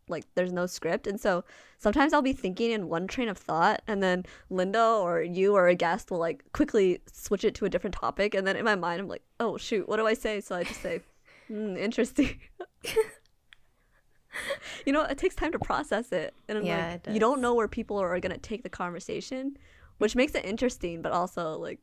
[0.09, 1.07] like there's no script.
[1.07, 1.43] And so
[1.77, 5.67] sometimes I'll be thinking in one train of thought and then Linda or you or
[5.67, 8.75] a guest will like quickly switch it to a different topic and then in my
[8.75, 11.01] mind I'm like, "Oh shoot, what do I say?" So I just say,
[11.47, 12.39] hmm, interesting."
[14.85, 16.33] you know, it takes time to process it.
[16.47, 19.57] And I'm Yeah, like, you don't know where people are going to take the conversation,
[19.97, 21.79] which makes it interesting, but also like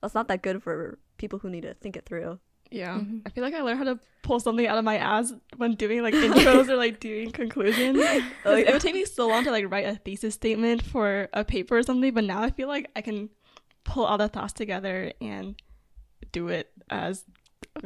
[0.00, 2.40] that's not that good for people who need to think it through.
[2.72, 2.94] Yeah.
[2.98, 3.22] Mhm.
[3.26, 6.02] I feel like I learned how to pull something out of my ass when doing
[6.02, 7.98] like intros or like doing conclusions.
[8.44, 11.44] Oh, It would take me so long to like write a thesis statement for a
[11.44, 13.30] paper or something, but now I feel like I can
[13.84, 15.60] pull all the thoughts together and
[16.30, 17.24] do it as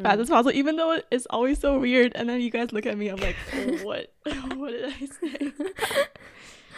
[0.02, 2.12] fast as possible, even though it's always so weird.
[2.14, 3.36] And then you guys look at me, I'm like,
[3.82, 4.12] what?
[4.56, 5.52] what did I say?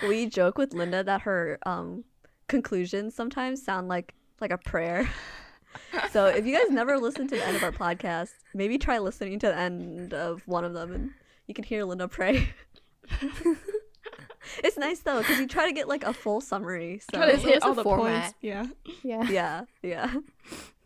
[0.09, 2.05] We joke with Linda that her um
[2.47, 5.09] conclusions sometimes sound like like a prayer.
[6.11, 9.39] So if you guys never listen to the end of our podcast, maybe try listening
[9.41, 11.11] to the end of one of them and
[11.47, 12.49] you can hear Linda pray.
[14.65, 17.01] it's nice though because you try to get like a full summary.
[17.11, 18.23] So Try to It's hit almost all the format.
[18.23, 18.35] points.
[18.41, 18.67] Yeah.
[19.03, 19.31] Yeah.
[19.31, 20.15] yeah, yeah.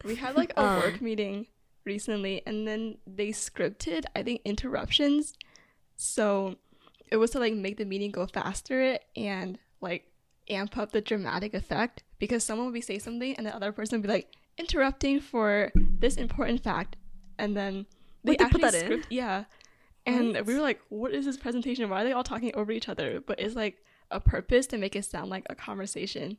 [0.05, 1.47] We had like a Um, work meeting
[1.85, 5.35] recently, and then they scripted, I think, interruptions.
[5.97, 6.57] So
[7.11, 10.07] it was to like make the meeting go faster and like
[10.51, 14.01] amp up the dramatic effect because someone would be say something and the other person
[14.01, 14.29] would be like
[14.59, 16.97] interrupting for this important fact,
[17.39, 17.87] and then
[18.25, 18.81] they Wait, they put actually that in?
[18.85, 19.45] script, yeah.
[20.07, 20.47] And What?
[20.47, 21.89] we were like, "What is this presentation?
[21.89, 23.79] Why are they all talking over each other?" But it's like
[24.11, 26.39] a purpose to make it sound like a conversation.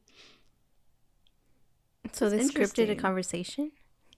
[2.12, 3.72] So they scripted a conversation.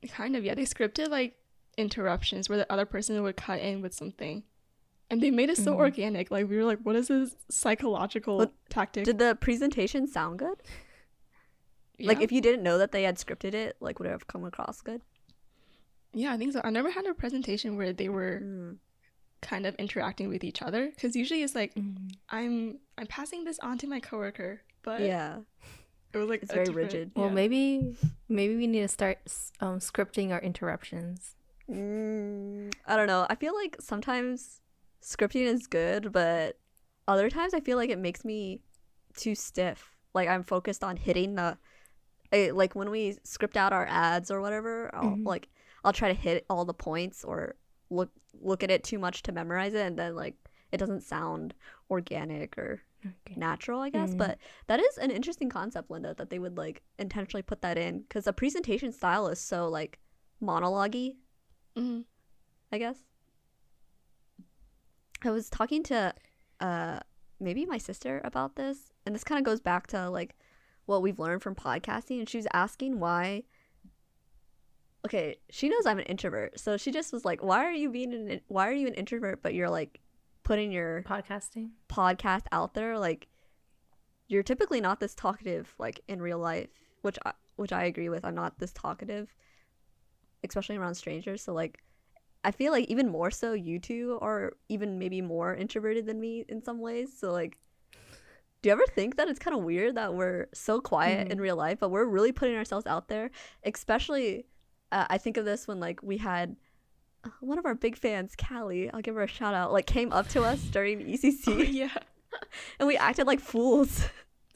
[0.09, 0.55] Kind of, yeah.
[0.55, 1.35] They scripted like
[1.77, 4.43] interruptions where the other person would cut in with something.
[5.09, 5.77] And they made it so Mhm.
[5.79, 6.31] organic.
[6.31, 9.05] Like we were like, what is this psychological But tactic?
[9.05, 10.57] Did the presentation sound good?
[11.99, 14.43] Like if you didn't know that they had scripted it, like would it have come
[14.45, 15.01] across good?
[16.13, 16.61] Yeah, I think so.
[16.63, 18.77] I never had a presentation where they were Mm.
[19.41, 22.07] kind of interacting with each other because usually it's like Mm-hmm.
[22.29, 25.39] I'm I'm passing this on to my coworker, but Yeah.
[26.13, 27.11] it was like It's very different- rigid.
[27.15, 27.95] Well, maybe
[28.29, 29.19] maybe we need to start
[29.59, 31.35] um, scripting our interruptions.
[31.69, 33.25] Mm, I don't know.
[33.29, 34.61] I feel like sometimes
[35.01, 36.57] scripting is good, but
[37.07, 38.61] other times I feel like it makes me
[39.15, 39.95] too stiff.
[40.13, 41.57] Like I'm focused on hitting the
[42.35, 45.25] I, like when we script out our ads or whatever, I'll Mhm.
[45.25, 45.47] like
[45.83, 47.55] I'll try to hit all the points or
[47.89, 48.11] look
[48.41, 50.35] look at it too much to memorize it and then like
[50.71, 51.53] it doesn't sound
[51.89, 53.35] organic or Okay.
[53.39, 54.13] natural, I guess.
[54.15, 54.17] Mm.
[54.17, 57.99] But that is an interesting concept, Linda, that they would like intentionally put that in
[58.01, 59.99] because the presentation style is so like
[60.41, 60.95] monologue
[61.77, 62.05] Mhm.
[62.71, 62.97] I guess.
[65.23, 66.13] I was talking to
[66.59, 66.99] uh
[67.39, 70.35] maybe my sister about this, and this kind of goes back to like
[70.85, 73.43] what we've learned from podcasting, and she was asking why
[75.05, 76.59] Okay, she knows I'm an introvert.
[76.59, 79.43] So she just was like, "Why are you being an why are you an introvert
[79.43, 80.01] but you're like
[80.45, 81.71] putting your Podcasting.
[81.89, 83.27] podcast out there like
[84.27, 86.69] you're typically not this talkative like in real life
[87.01, 89.33] which I, which I agree with I'm not this talkative
[90.43, 91.81] especially around strangers so like
[92.43, 96.45] I feel like even more so you two are even maybe more introverted than me
[96.47, 97.57] in some ways so like
[98.65, 101.55] do you ever think that it's kind of weird that we're so quiet in real
[101.55, 103.29] life but we're really putting ourselves out there
[103.63, 104.47] especially
[104.91, 106.55] uh, I think of this when like we had
[107.23, 110.11] uh, one of our big fans, Callie, I'll give her a shout out, like came
[110.11, 111.93] up to us during ECC Oh, yeah.
[112.79, 114.03] and we acted like fools.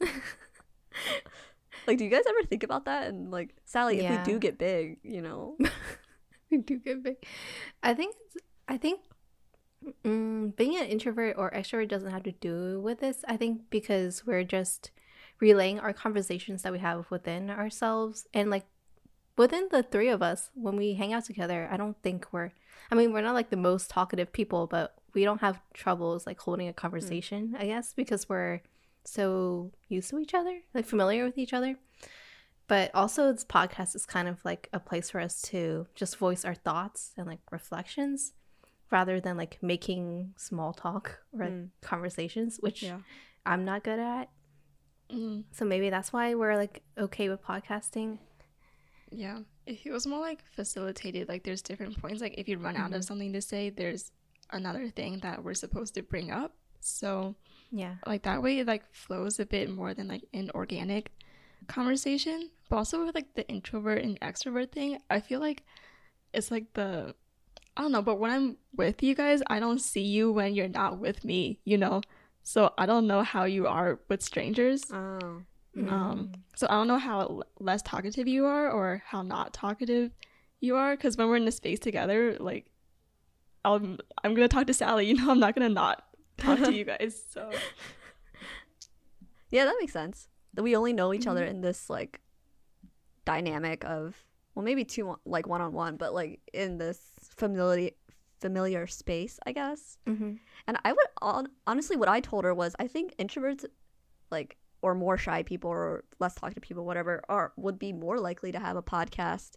[1.86, 3.08] like, do you guys ever think about that?
[3.08, 5.56] And like, Sally, if we do get big, you know,
[6.50, 7.16] we do get big.
[7.82, 9.00] I think it's- I think
[10.04, 13.24] mm, being an introvert or extrovert doesn't have to do with this.
[13.28, 14.90] I think because we're just
[15.40, 18.66] relaying our conversations that we have within ourselves and like
[19.36, 21.68] within the three of us when we hang out together.
[21.70, 22.52] I don't think we're.
[22.90, 26.40] I mean, we're not like the most talkative people, but we don't have troubles like
[26.40, 27.56] holding a conversation.
[27.58, 28.60] I guess because we're
[29.04, 31.76] so used to each other, like familiar with each other
[32.70, 36.44] but also this podcast is kind of like a place for us to just voice
[36.44, 38.32] our thoughts and like reflections
[38.90, 41.68] rather than like making small talk or Mm.
[41.80, 43.00] conversations which Yeah.
[43.46, 44.28] i'm not good at
[45.10, 45.44] Mhm.
[45.50, 48.18] so maybe that's why we're like okay with podcasting
[49.12, 49.40] Yeah.
[49.66, 51.28] It feels more like facilitated.
[51.28, 52.20] Like there's different points.
[52.22, 54.12] Like if you run out of something to say, there's
[54.50, 56.54] another thing that we're supposed to bring up.
[56.80, 57.34] So
[57.72, 61.10] yeah like that way it like flows a bit more than like an organic
[61.66, 62.50] conversation.
[62.68, 65.64] But also with like the introvert and extrovert thing, I feel like
[66.32, 67.14] it's like the
[67.80, 70.68] I don't know, but when I'm with you guys, I don't see you when you're
[70.68, 72.02] not with me, you know?
[72.42, 74.84] So I don't know how you are with strangers.
[74.92, 74.94] oh,
[75.74, 75.88] mm-hmm.
[75.88, 80.10] Um, so I don't know how l- less talkative you are or how not talkative
[80.60, 80.94] you are.
[80.94, 82.66] Because when we're in a space together, like,
[83.64, 85.06] I'm I'm gonna talk to Sally.
[85.06, 86.04] You know, I'm not gonna not
[86.36, 87.22] talk to you guys.
[87.30, 87.50] So
[89.50, 90.28] yeah, that makes sense.
[90.52, 91.56] That we only know each other mm-hmm.
[91.56, 92.20] in this like
[93.24, 94.22] dynamic of
[94.54, 97.00] well, maybe two like one on one, but like in this
[97.40, 97.90] familiar
[98.40, 99.98] familiar space, I guess.
[100.06, 100.34] hmm
[100.66, 103.64] And I would hon- honestly, what I told her was, I think introverts,
[104.30, 108.50] like, or more shy people or less talkative people, whatever, are would be more likely
[108.52, 109.52] to have a podcast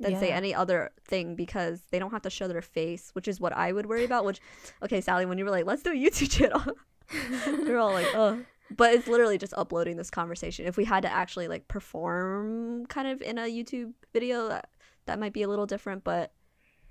[0.00, 3.40] than say any other thing because they don't have to show their face, which is
[3.40, 4.24] what I would worry about.
[4.24, 4.40] Which,
[4.84, 6.62] okay, Sally, when you were like, let's do a YouTube channel,
[7.64, 8.40] we are all like, oh.
[8.76, 10.66] But it's literally just uploading this conversation.
[10.66, 14.68] If we had to actually like perform kind of in a YouTube video, that,
[15.06, 16.04] that might be a little different.
[16.04, 16.32] But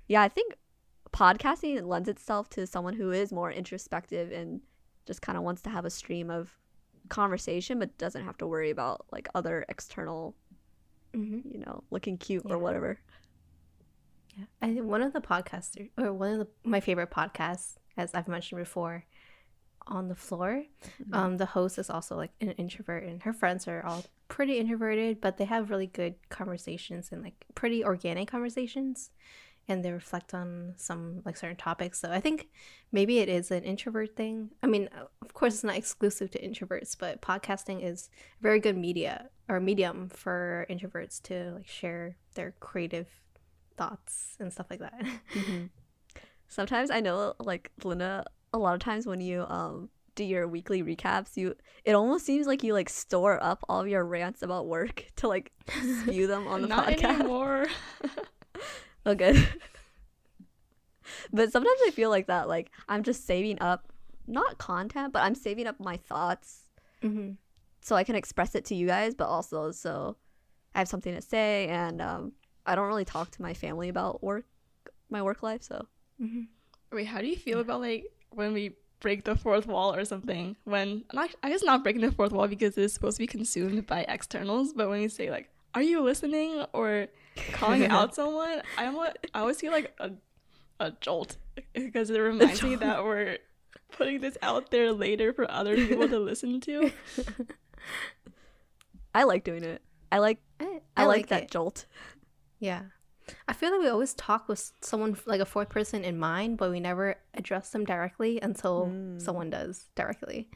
[0.08, 0.54] yeah, I think
[1.12, 4.60] podcasting lends itself to someone who is more introspective and
[5.06, 6.58] just kind of wants to have a stream of
[7.08, 10.34] conversation but doesn't have to worry about like other external
[11.14, 12.52] hmm you know looking cute Yeah.
[12.54, 12.98] or whatever
[14.36, 18.14] Yeah, I think one of the podcasters, or one of the, my favorite podcasts, as
[18.14, 19.04] I've mentioned before,
[19.86, 20.64] on the floor.
[21.02, 21.14] Mhm.
[21.16, 25.20] Um, the host is also like an introvert, and her friends are all pretty introverted,
[25.20, 29.10] but they have really good conversations and like pretty organic conversations,
[29.68, 32.00] and they reflect on some like certain topics.
[32.00, 32.48] So I think
[32.90, 34.50] maybe it is an introvert thing.
[34.62, 34.88] I mean,
[35.22, 38.08] of course, it's not exclusive to introverts, but podcasting is
[38.40, 43.06] a very good media or medium for introverts to like share their creative
[43.76, 45.04] thoughts and stuff like that.
[45.34, 45.68] Mhm.
[46.50, 50.82] sometimes i know like linda a lot of times when you um do your weekly
[50.82, 51.54] recaps you
[51.84, 55.28] it almost seems like you like store up all of your rants about work to
[55.28, 55.52] like
[56.02, 57.66] spew them on the not podcast anymore.
[59.08, 59.36] Oh, good.
[61.32, 62.48] but sometimes I feel like that.
[62.48, 63.90] Like I'm just saving up,
[64.26, 66.64] not content, but I'm saving up my thoughts
[67.02, 67.32] hmm
[67.80, 70.16] so I can express it to you guys, but also so
[70.74, 72.32] I have something to say, and um,
[72.66, 74.44] I don't really talk to my family about work,
[75.08, 75.62] my work life.
[75.62, 75.86] So
[76.20, 76.42] Mm-hmm.
[76.92, 80.56] Wait, how do you feel about like when we break the fourth wall or something?
[80.64, 83.86] When not, I guess not breaking the fourth wall because it's supposed to be consumed
[83.86, 87.06] by externals, but when we say like, "Are you listening?" or
[87.52, 90.12] calling out someone, I almost, I always feel like a
[90.80, 91.36] a jolt
[91.74, 93.38] because it reminds me that we're
[93.90, 96.92] putting this out there later for other people to listen to.
[99.14, 99.82] I like doing it.
[100.12, 101.50] I like I, I, like, that it.
[101.50, 101.86] jolt.
[102.60, 102.82] Yeah.
[103.46, 106.70] I feel like we always talk with someone like a fourth person in mind, but
[106.70, 109.20] we never address them directly until Mm.
[109.20, 110.48] someone does directly.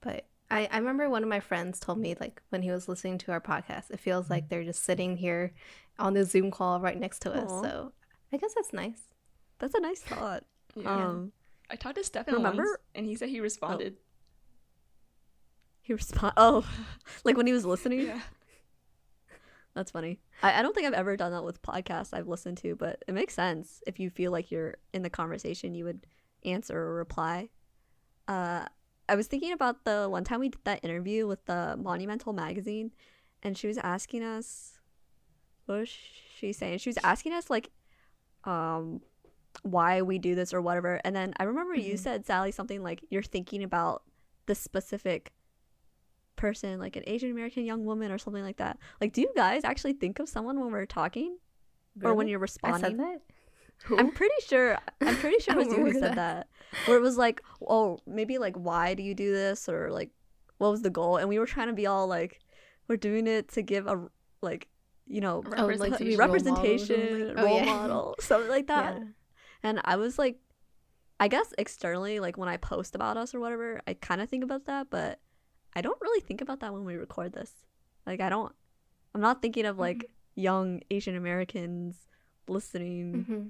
[0.00, 3.18] But I, I remember one of my friends told me like when he was listening
[3.18, 5.52] to our podcast, it feels like they're just sitting here
[5.98, 7.50] on the Zoom call right next to us.
[7.62, 7.92] So
[8.32, 9.00] I guess that's nice.
[9.58, 10.44] That's a nice thought.
[10.74, 11.06] Yeah.
[11.06, 11.32] Um,
[11.70, 13.96] I talked to Stefan remember- once, and he said he responded.
[15.82, 16.34] he respond.
[16.36, 16.64] Oh,
[17.24, 18.02] like when he was listening.
[18.02, 18.20] Yeah.
[19.74, 20.20] That's funny.
[20.42, 23.12] I, I don't think I've ever done that with podcasts I've listened to, but it
[23.12, 23.82] makes sense.
[23.86, 26.06] If you feel like you're in the conversation, you would
[26.44, 27.50] answer or reply.
[28.26, 28.64] Uh,
[29.08, 32.92] I was thinking about the one time we did that interview with the Monumental magazine,
[33.42, 34.78] and she was asking us,
[35.66, 36.78] what was she saying?
[36.78, 37.70] She was asking us like,
[38.44, 39.00] um,
[39.62, 41.00] why we do this or whatever.
[41.04, 41.98] And then I remember you Mhm.
[41.98, 44.02] said Sally something like you're thinking about
[44.46, 45.32] the specific
[46.36, 48.78] person, like an Asian American young woman or something like that.
[49.00, 51.38] Like, do you guys actually think of someone when we're talking
[52.04, 52.90] or when you're I responding?
[52.90, 53.22] said that.
[53.90, 54.78] I'm pretty sure.
[55.00, 56.48] I'm pretty sure it was you who said that.
[56.86, 60.10] Where it was like, oh, maybe like, why do you do this, or like,
[60.58, 61.16] what was the goal?
[61.18, 62.40] And we were trying to be all like,
[62.88, 64.08] we're doing it to give a
[64.42, 64.68] like,
[65.06, 66.18] you know, Oh, like to be Representation.
[66.18, 66.98] role model or something?
[67.10, 67.64] representation, Oh, role yeah.
[67.64, 68.98] model, something like that.
[68.98, 69.04] Yeah.
[69.62, 70.38] And I was like,
[71.18, 74.44] I guess externally, like when I post about us or whatever, I kind of think
[74.44, 75.20] about that, but
[75.74, 77.52] I don't really think about that when we record this.
[78.06, 78.52] Like, I don't,
[79.14, 81.96] I'm not thinking of like young Asian Americans
[82.48, 83.24] listening.
[83.28, 83.42] hmm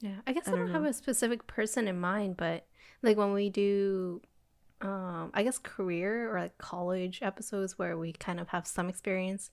[0.00, 2.66] Yeah, I guess I I, don't, don't have a specific person in mind, but
[3.02, 4.20] like when we do,
[4.80, 9.50] um, I guess career or like college episodes where we kind of have some experience,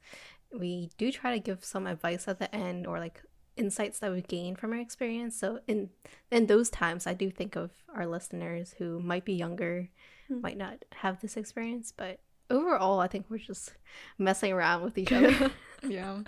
[0.51, 3.21] we do try to give some advice at the end or like
[3.57, 5.35] insights that we've gained from our experience.
[5.35, 5.89] So in
[6.31, 9.89] in those times, I do think of our listeners who might be younger,
[10.27, 10.41] Hmm.
[10.41, 12.19] might not have this experience, but
[12.49, 13.73] overall, I think we're just
[14.17, 15.51] messing around with each other.
[15.87, 16.21] Yeah.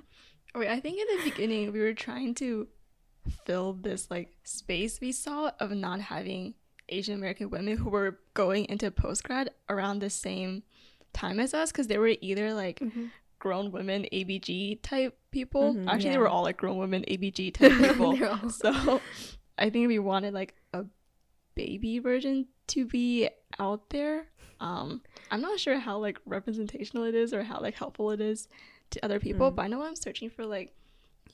[0.56, 2.68] Wait, I think in the beginning we were trying to
[3.46, 6.54] fill this like space we saw of not having
[6.90, 10.64] Asian American women who were going into post grad around the same
[11.14, 13.12] time as us because they were either like Mhm.
[13.40, 15.74] grown women ABG type people.
[15.74, 18.24] Mhm, Actually, they were all like grown women ABG type people.
[18.26, 19.02] All- so
[19.58, 20.86] I think we wanted like a
[21.56, 24.28] baby version to be out there.
[24.60, 25.02] Um,
[25.32, 28.48] I'm not sure how like representational it is or how like helpful it is
[28.92, 29.56] to other people, Mm.
[29.56, 30.74] but I know I'm searching for like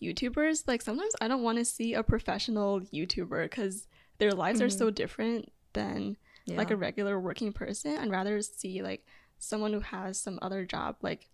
[0.04, 0.68] YouTubers.
[0.68, 3.88] Like sometimes I don't want to see a professional YouTuber because
[4.20, 4.78] their lives are Mhm.
[4.78, 6.58] so different than Yeah.
[6.58, 7.97] like a regular working person.
[7.97, 9.06] I'd rather see like
[9.39, 11.30] someone who has some other job, like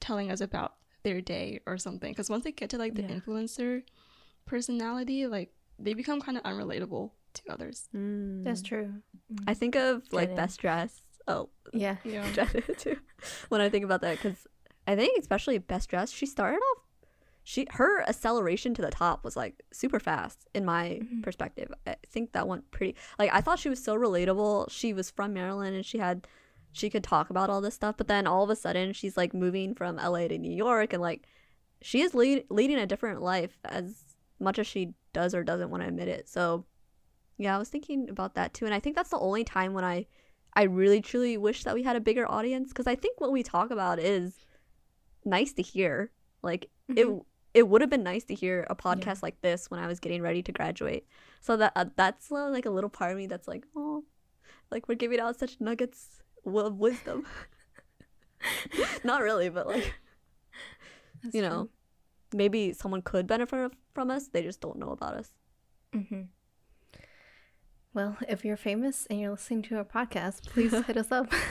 [0.00, 2.10] telling us about their day or something.
[2.12, 3.08] Because once they get to like the Yeah.
[3.20, 3.82] influencer
[4.46, 7.88] personality, like they become kind of unrelatable to others.
[7.92, 8.64] That's Mm.
[8.64, 9.02] true.
[9.46, 11.00] I think of like Get bestdressed.
[11.26, 11.96] Oh, Yeah.
[12.04, 12.30] Yeah.
[12.78, 12.98] Too.
[13.48, 14.46] When I think about that, because
[14.86, 16.83] I think especially bestdressed, she started off.
[17.46, 21.22] She her acceleration to the top was like super fast in my Mhm.
[21.22, 21.72] perspective.
[21.86, 22.96] I think that went pretty.
[23.18, 24.70] Like I thought she was so relatable.
[24.70, 26.26] She was from Maryland and she had
[26.72, 27.96] she could talk about all this stuff.
[27.98, 31.02] But then all of a sudden she's like moving from LA to New York and
[31.02, 31.26] like
[31.82, 35.82] she is lead, leading a different life as much as she does or doesn't want
[35.82, 36.28] to admit it.
[36.28, 36.64] So
[37.36, 39.84] yeah, I was thinking about that too, and I think that's the only time when
[39.84, 40.06] I
[40.56, 43.42] I really truly wish that we had a bigger audience because I think what we
[43.42, 44.46] talk about is
[45.26, 46.10] nice to hear.
[46.42, 47.24] Like it Mhm.
[47.54, 50.20] It would have been nice to hear a podcast like this when I was getting
[50.20, 51.06] ready to graduate.
[51.40, 54.04] So that uh, that's uh, like a little part of me that's like, oh,
[54.70, 57.26] like we're giving out such nuggets of wisdom.
[59.04, 59.94] Not really, but like
[61.22, 61.68] That's you know,
[62.34, 64.28] maybe someone could benefit from us.
[64.28, 65.30] They just don't know about us.
[65.94, 66.22] Mm-hmm.
[67.94, 71.32] Well, if you're famous and you're listening to our podcast, please hit us up.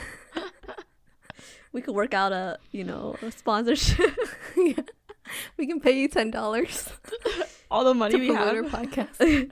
[1.72, 4.16] We could work out a you know a sponsorship.
[4.56, 4.74] yeah.
[5.56, 6.92] We can pay you ten dollars
[7.70, 8.54] All the money to we have.
[8.54, 9.50] our podcast.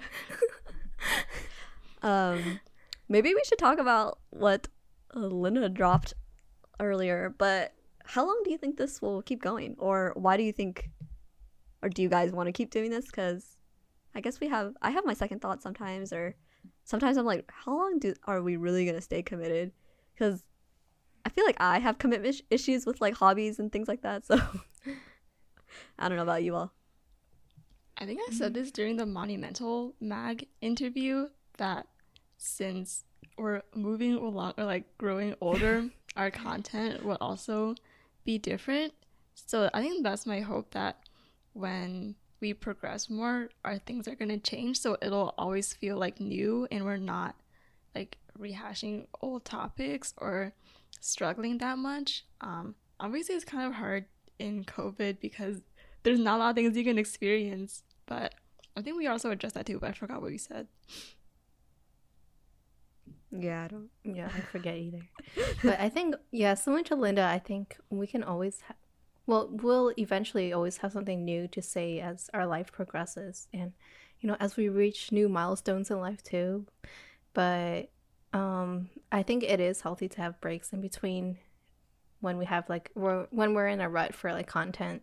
[2.02, 2.60] um,
[3.08, 4.68] maybe we should talk about what
[5.14, 6.14] Linda dropped
[6.78, 7.34] earlier.
[7.36, 7.72] But
[8.04, 10.90] how long do you think this will keep going, or why do you think,
[11.82, 13.06] or do you guys want to keep doing this?
[13.06, 13.56] Because
[14.14, 14.74] I guess we have.
[14.82, 16.36] I have my second thoughts sometimes, or
[16.84, 19.72] sometimes I'm like, how long do are we really gonna stay committed?
[20.14, 20.44] Because
[21.24, 24.26] I feel like I have commitment issues with like hobbies and things like that.
[24.26, 24.38] So
[25.98, 26.72] I don't know about you all.
[27.98, 31.86] I think I said this during the Monumental Mag interview that
[32.38, 33.04] since
[33.38, 37.74] we're moving along or like growing older, our content will also
[38.24, 38.92] be different.
[39.34, 40.98] So I think that's my hope that
[41.52, 44.80] when we progress more, our things are gonna change.
[44.80, 47.36] So it'll always feel like new and we're not
[47.94, 50.52] like rehashing old topics or
[51.00, 52.24] struggling that much.
[52.40, 54.06] Um, obviously, it's kind of hard
[54.43, 55.62] in COVID because
[56.03, 57.82] there's not a lot of things you can experience.
[58.07, 58.34] But
[58.76, 59.78] I think we also addressed that too.
[59.78, 60.66] But I forgot what we said.
[63.30, 63.90] Yeah, I don't.
[64.05, 65.01] Yeah, I forget either.
[65.64, 68.74] but I think, yeah, similar to Linda, I think we can always, ha-
[69.26, 73.72] well, we'll eventually always have something new to say as our life progresses and,
[74.20, 76.66] you know, as we reach new milestones in life too.
[77.32, 77.90] But
[78.34, 81.38] um, I think it is healthy to have breaks in between
[82.22, 85.02] when we have like, we're, when we're in a rut for like content.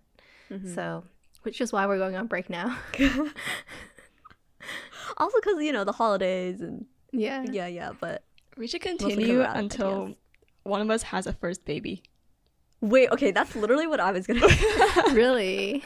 [0.50, 0.74] Mhm.
[0.74, 1.04] So,
[1.44, 2.76] which is why we're going on break now.
[5.18, 7.44] also, because you know the holidays and yeah.
[7.52, 7.92] yeah, yeah.
[8.00, 8.24] But
[8.58, 10.16] We should continue we're until ideas.
[10.64, 12.02] one of us has a first baby.
[12.82, 14.48] wait, okay, that's literally what I was gonna.
[15.14, 15.84] really?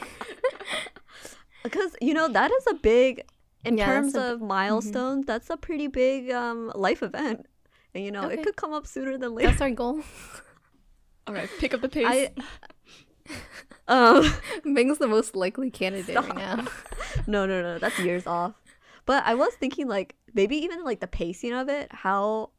[1.63, 3.23] Because you know that is a big,
[3.65, 7.45] in Yeah, that's terms a bi- of milestones, that's a pretty big um life event,
[7.95, 8.35] and you know Okay.
[8.35, 9.49] it could come up sooner than later.
[9.49, 10.01] That's our goal.
[11.27, 12.05] All right, pick up the pace.
[12.07, 12.31] I
[13.87, 14.25] um
[14.65, 16.25] Ming's the most likely candidate Stop.
[16.27, 16.65] right now.
[17.27, 18.53] no no no that's years off,
[19.05, 21.91] but I was thinking like maybe even like the pacing of it.
[21.91, 22.51] How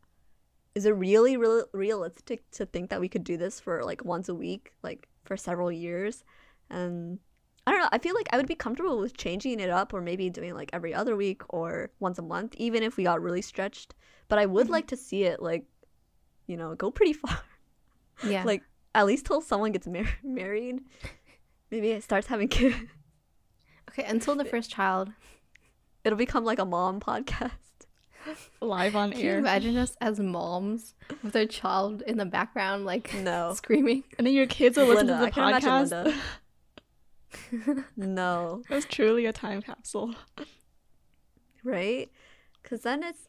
[0.75, 4.29] is it really real realistic to think that we could do this for like once
[4.29, 6.25] a week, like for several years,
[6.71, 7.19] and
[7.67, 7.89] I don't know.
[7.93, 10.71] I feel like I would be comfortable with changing it up or maybe doing like
[10.73, 13.95] every other week or once a month, even if we got really stretched.
[14.29, 14.71] But I would Mhm.
[14.71, 15.65] like to see it like,
[16.47, 17.39] you know, go pretty far.
[18.27, 18.45] Yeah.
[18.45, 18.63] Like
[18.95, 20.81] at least till someone gets mar- married.
[21.71, 22.77] Maybe it starts having kids.
[23.91, 25.11] okay, until the first child.
[26.05, 27.51] It'll become like a mom podcast.
[28.61, 29.39] Live on Can you air.
[29.39, 33.53] imagine us as moms with their child in the background, like No.
[33.57, 34.05] screaming?
[34.19, 36.15] And then your kids will listen Linda, to the can imagine
[37.63, 37.85] podcast.
[37.97, 38.63] No.
[38.69, 40.15] it was truly a time capsule.
[41.63, 42.11] right?
[42.63, 43.29] Because then it's,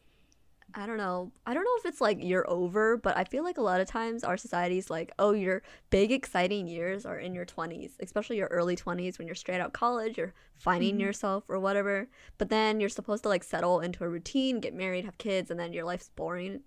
[0.78, 1.32] I don't know.
[1.46, 3.88] I don't know if it's like you're over, but I feel like a lot of
[3.88, 8.48] times our society's like, oh, your big exciting years are in your 20s, especially your
[8.48, 11.00] early 20s when you're straight out of college, you're finding Mhm.
[11.00, 12.08] yourself or whatever.
[12.36, 15.58] But then you're supposed to like settle into a routine, get married, have kids, and
[15.58, 16.60] then your life's boring.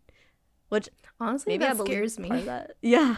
[0.70, 0.90] Which
[1.20, 2.46] Honestly, maybe that scares is part of me.
[2.46, 2.72] that.
[2.82, 3.18] Yeah.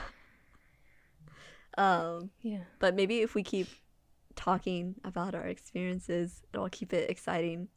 [1.78, 2.64] Um, Yeah.
[2.80, 3.68] but maybe if we keep
[4.36, 7.70] talking about our experiences, it'll keep it exciting,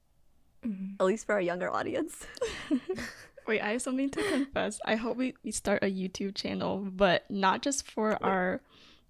[0.65, 0.97] Mhm.
[1.01, 2.27] at least for our younger audience.
[3.47, 4.81] Wait, I have something to confess.
[4.87, 8.63] I hope we, we start a YouTube channel, but not just for our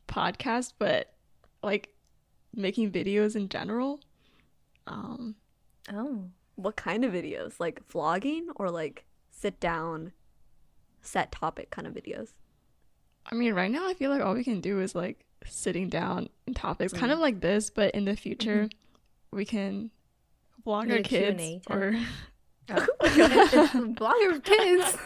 [0.08, 1.12] podcast, but
[1.62, 1.90] like
[2.54, 4.00] making videos in general.
[4.86, 5.36] Um,
[5.92, 6.30] Oh.
[6.56, 7.60] what kind of videos?
[7.60, 10.12] Like vlogging or like sit down,
[11.02, 12.32] set topic kind of videos?
[13.30, 16.28] I mean, right now I feel like all we can do is like sitting down
[16.46, 17.14] and topics, kind Mm.
[17.14, 18.68] of like this, but in the future
[19.30, 19.90] we can
[20.66, 21.94] vlog Like our a kids or
[22.70, 22.86] oh.
[23.94, 24.96] Blogger kids.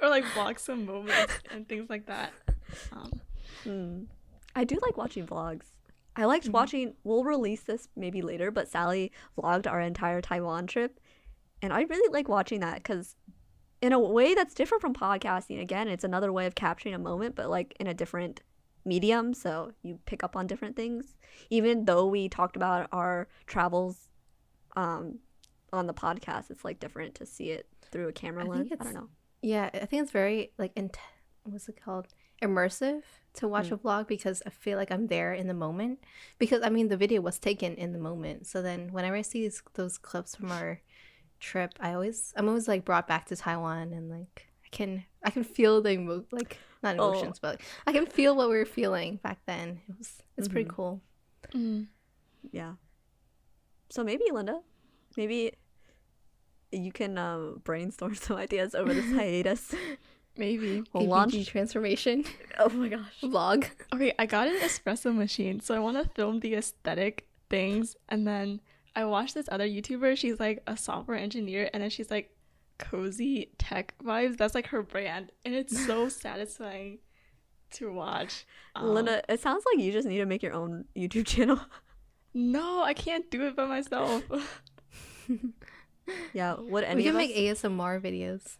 [0.00, 2.32] or like vlog some moments and things like that.
[2.92, 3.20] Um,
[3.64, 4.04] Hmm.
[4.56, 5.66] I do like watching vlogs.
[6.16, 6.52] I liked Mhm.
[6.52, 6.94] watching.
[7.04, 10.98] We'll release this maybe later, but Sally vlogged our entire Taiwan trip,
[11.62, 13.16] and I really like watching that because,
[13.82, 15.60] in a way that's different from podcasting.
[15.60, 18.40] Again, it's another way of capturing a moment, but like in a different
[18.84, 19.34] medium.
[19.34, 21.16] So you pick up on different things.
[21.50, 24.08] Even though we talked about our travels,
[24.76, 25.18] um,
[25.72, 28.70] on the podcast, it's like different to see it through a camera I lens.
[28.78, 29.08] I don't know.
[29.42, 30.98] Yeah, I think it's very like int-
[31.44, 32.08] what's it called?
[32.42, 33.02] Immersive
[33.34, 33.72] to watch Mm.
[33.72, 36.00] a vlog because I feel like I'm there in the moment.
[36.38, 38.46] Because I mean, the video was taken in the moment.
[38.46, 40.80] So then, whenever I see these, those clips from our
[41.38, 45.30] trip, I always I'm always like brought back to Taiwan and like I can I
[45.30, 47.10] can feel the emo- like not Oh.
[47.12, 49.80] emotions, but I can feel what we were feeling back then.
[49.88, 50.74] It was it's pretty Mhm.
[50.74, 51.02] cool.
[51.54, 51.86] mm.
[52.52, 52.74] Yeah.
[53.90, 54.60] So maybe Linda,
[55.16, 55.52] maybe
[56.72, 59.74] you can um, brainstorm some ideas over this hiatus.
[60.36, 60.82] maybe.
[60.92, 61.46] We'll ABG launch.
[61.46, 62.24] transformation
[62.58, 63.20] Oh my gosh.
[63.22, 63.66] vlog.
[63.94, 67.96] Okay, I got an espresso machine, so I want to film the aesthetic things.
[68.08, 68.60] And then
[68.94, 70.16] I watched this other YouTuber.
[70.16, 72.30] She's like a software engineer, and then she's like
[72.78, 74.36] cozy tech vibes.
[74.36, 76.98] That's like her brand, and it's so satisfying
[77.72, 78.46] to watch.
[78.74, 81.60] Um, Linda, it sounds like you just need to make your own YouTube channel.
[82.34, 84.22] No, I can't do it by myself.
[86.32, 86.54] yeah.
[86.58, 87.28] Would any we of can us?
[87.28, 88.56] make ASMR videos.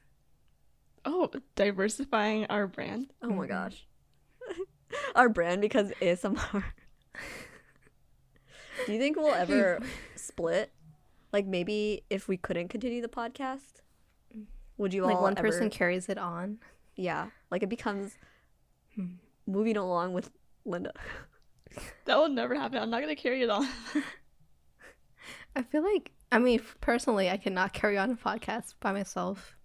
[1.04, 3.12] Oh, diversifying our brand.
[3.22, 3.86] Oh my gosh.
[5.14, 6.64] Our brand because ASMR.
[8.86, 9.78] Do you think we'll ever
[10.16, 10.72] split?
[11.32, 13.82] Like maybe if we couldn't continue the podcast,
[14.78, 16.58] would you like all one person carries it on.
[16.96, 18.16] Yeah, like it becomes
[18.96, 19.06] Hmm.
[19.46, 20.30] moving along with
[20.64, 20.92] Linda.
[22.06, 22.78] That will never happen.
[22.82, 23.66] I'm not gonna carry it on.
[25.56, 29.56] I feel like I mean personally, I cannot carry on a podcast by myself.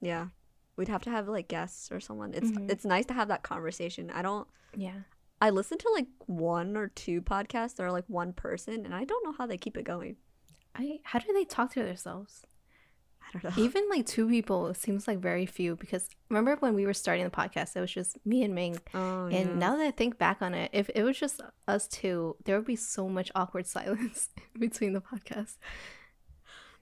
[0.00, 0.28] Yeah,
[0.76, 2.32] we'd have to have like guests or someone.
[2.34, 2.70] It's Mhm.
[2.70, 4.10] it's nice to have that conversation.
[4.10, 4.46] I don't.
[4.76, 5.00] Yeah.
[5.40, 9.04] I listen to like one or two podcasts that are like one person, and I
[9.04, 10.16] don't know how they keep it going.
[10.74, 12.44] I how do they talk to themselves?
[13.34, 13.62] I don't know.
[13.62, 17.30] Even like two people seems like very few because remember when we were starting the
[17.30, 18.78] podcast, it was just me and Ming.
[18.94, 19.54] Oh, And yeah.
[19.54, 22.66] now that I think back on it, if it was just us two, there would
[22.66, 25.56] be so much awkward silence between the podcasts.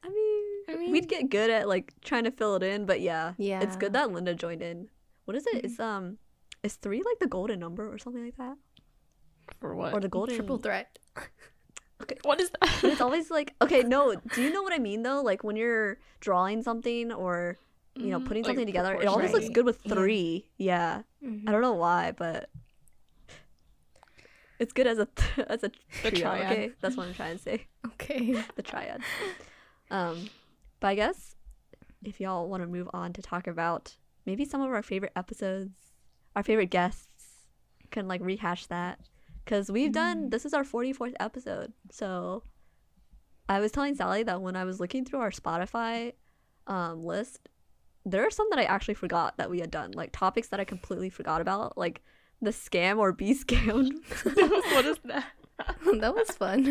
[0.05, 3.01] I mean, I mean- we'd get good at like trying to fill it in, but
[3.01, 4.89] yeah, yeah, it's good that Linda joined in.
[5.25, 5.57] What is it?
[5.57, 5.65] Mhm.
[5.65, 6.19] It's um,
[6.63, 8.57] is three like the golden number or something like that,
[9.61, 9.93] For what?
[9.93, 10.97] or the golden Triple threat.
[12.23, 12.85] what is that?
[12.85, 14.15] It's always like okay, no.
[14.33, 15.23] Do you know what I mean though?
[15.23, 17.57] Like when you're drawing something or
[17.95, 19.95] you know Mhm, putting like something together, it always looks good with Yeah.
[19.95, 20.49] three.
[20.59, 22.51] Yeah, I don't know why, but
[24.59, 25.09] it's good as a
[25.51, 25.71] as a
[26.03, 26.53] The triad.
[26.53, 27.67] Okay, that's what I'm trying to say.
[27.87, 28.37] Okay.
[28.57, 29.01] the triad.
[29.91, 30.27] Um,
[30.81, 31.35] but I guess
[32.05, 35.93] if y'all want to move on to talk about maybe some of our favorite episodes,
[36.35, 37.47] our favorite guests,
[37.91, 38.99] can like rehash that
[39.47, 41.73] because we've done this is our 44th episode.
[41.91, 42.43] So
[43.49, 46.13] I was telling Sally that when I was looking through our Spotify
[46.67, 47.49] um, list,
[48.05, 50.65] there are some that I actually forgot that we had done, like topics that I
[50.65, 52.03] completely forgot about, like
[52.43, 53.93] the scam or be scammed.
[54.75, 55.27] what is that?
[56.01, 56.67] that was fun.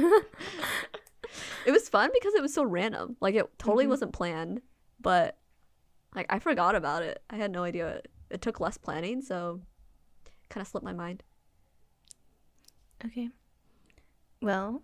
[1.65, 3.15] it was fun because it was so random.
[3.21, 3.89] Like it totally Mhm.
[3.89, 4.61] wasn't planned,
[4.99, 5.37] but
[6.13, 7.23] like I forgot about it.
[7.29, 8.01] I had no idea.
[8.29, 9.61] It took less planning, so
[10.49, 11.23] kind of slipped my mind.
[13.05, 13.29] Okay.
[14.41, 14.81] Well,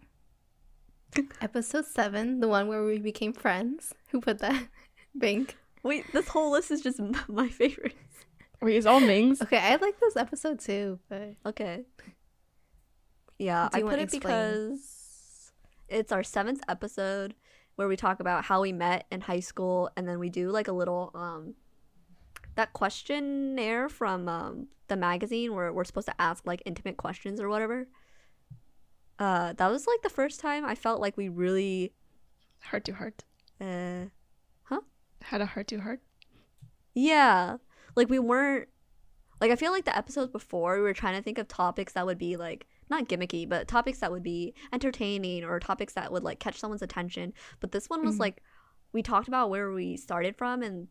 [1.42, 3.94] episode seven, the one where we became friends.
[4.10, 4.68] Who put that?
[5.14, 5.48] Ming.
[5.84, 7.96] Wait, this whole list is just my favorites.
[8.62, 9.42] Wait, it's all Ming's.
[9.42, 11.84] Okay, I like this episode too, but Okay.
[13.40, 14.22] Yeah, I put it explain?
[14.22, 15.52] because
[15.90, 17.34] it's our seventh episode
[17.76, 20.68] where we talk about how we met in high school, and then we do like
[20.68, 21.56] a little um
[22.56, 27.50] that questionnaire from um the magazine where we're supposed to ask like intimate questions or
[27.50, 27.88] whatever.
[29.22, 31.94] Uh, that was like the first time I felt like we really
[32.70, 33.24] Heart to heart.
[33.60, 34.06] uh
[35.24, 36.02] Had a heart to heart.
[36.96, 37.58] Yeah.
[37.96, 38.68] Like we weren't
[39.40, 42.06] like I feel like the episodes before we were trying to think of topics that
[42.08, 46.24] would be like not gimmicky, but topics that would be entertaining or topics that would
[46.24, 47.34] like catch someone's attention.
[47.60, 48.20] But this one was Mhm.
[48.26, 48.44] like
[48.94, 50.88] we talked about where we started from and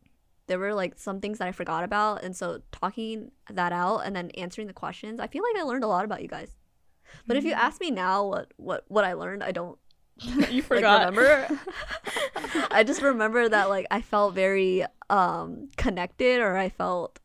[0.46, 4.14] there were like some things that I forgot about and so talking that out and
[4.14, 6.54] then answering the questions, I feel like I learned a lot about you guys.
[7.26, 9.78] But if you ask me now what what what I learned, I don't
[10.18, 11.10] you like, forgot.
[11.14, 11.48] remember
[12.70, 17.18] i just remember that like i felt very um connected or i felt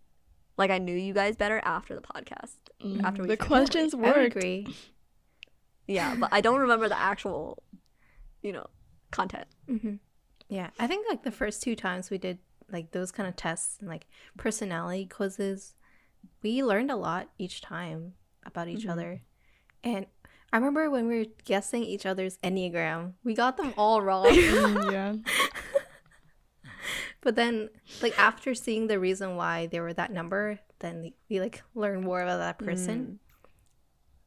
[0.58, 3.98] like i knew you guys better after the podcast Mm, after we the questions I
[3.98, 4.36] would worked.
[4.38, 4.68] agree.
[5.88, 7.62] yeah but i don't remember the actual
[8.42, 8.68] you know
[9.12, 9.96] content hmm
[10.48, 12.38] Yeah, I think like the first two times we did
[12.72, 14.06] like those kind of tests and like
[14.38, 15.74] personality quizzes,
[16.44, 18.14] we learned a lot each time
[18.46, 18.92] about each Mhm.
[18.92, 19.22] other.
[19.86, 20.08] And
[20.52, 24.26] I remember when we were guessing each other's enneagram, we got them all wrong.
[24.36, 25.16] Mm, yeah.
[27.22, 27.70] but then,
[28.02, 32.22] like after seeing the reason why they were that number, then we like learned more
[32.22, 33.20] about that person.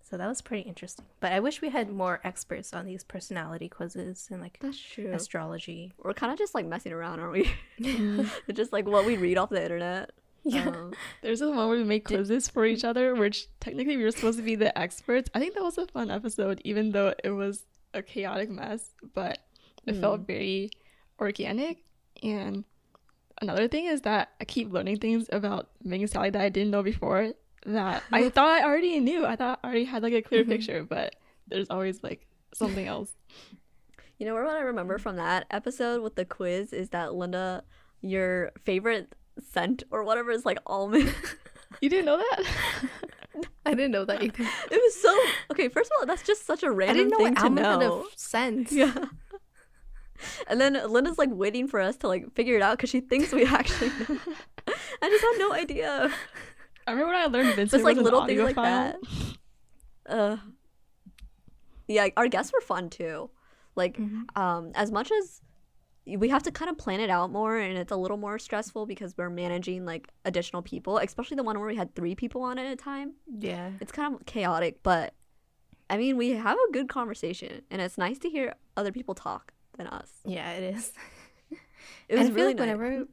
[0.03, 1.05] So that was pretty interesting.
[1.21, 5.13] But I wish we had more experts on these personality quizzes and like that's true
[5.13, 5.93] astrology.
[6.03, 8.31] we're kind of just like messing around aren't we Mm.
[8.55, 10.13] just like what we read off the internet
[10.45, 10.69] Yeah.
[10.69, 14.11] Um, There's this one where we make quizzes for each other, which technically we were
[14.11, 15.29] supposed to be the experts.
[15.35, 19.39] I think that was a fun episode, even though it was a chaotic mess, but
[19.87, 20.71] it felt very
[21.21, 21.85] organic.
[22.23, 22.65] And
[23.43, 26.83] another thing is that I keep learning things about Megan Sally that I didn't know
[26.83, 27.33] before
[27.67, 29.27] that I thought I already knew.
[29.27, 30.49] I thought I already had like a clear Mhm.
[30.49, 31.17] picture, but
[31.47, 33.13] there's always like something else.
[34.19, 37.63] you know what i remember from that episode with the quiz is that linda
[38.01, 41.15] your favorite scent or whatever is like almond
[41.81, 42.45] You didn't know that?
[43.67, 44.43] I didn't know that either.
[44.71, 45.17] It was so
[45.53, 45.69] okay.
[45.69, 48.01] First of all, that's just such a I random didn't know thing what to know.
[48.03, 48.73] a scent.
[48.73, 49.05] Yeah.
[50.49, 53.33] And then Linda's like waiting for us to like figure it out because she thinks
[53.33, 54.19] we actually know.
[55.03, 56.11] I just had no idea.
[56.87, 58.97] I remember when I learned Vincent Just like was an little things like that.
[60.09, 60.37] Uh,
[61.87, 63.31] yeah, our guests were fun too.
[63.77, 64.37] Like, Mhm.
[64.37, 65.41] um, as much as
[66.17, 68.87] we have to kind of plan it out more and it's a little more stressful
[68.87, 72.59] because we're managing like additional people, especially the one where we had three people on
[72.59, 73.15] at a time.
[73.39, 73.71] Yeah.
[73.81, 75.15] It's kind of chaotic, but
[75.91, 79.53] I mean, we have a good conversation and it's nice to hear other people talk
[79.77, 80.11] than us.
[80.25, 80.93] Yeah, it is.
[82.09, 82.65] It was I feel really like nice.
[82.79, 83.07] whenever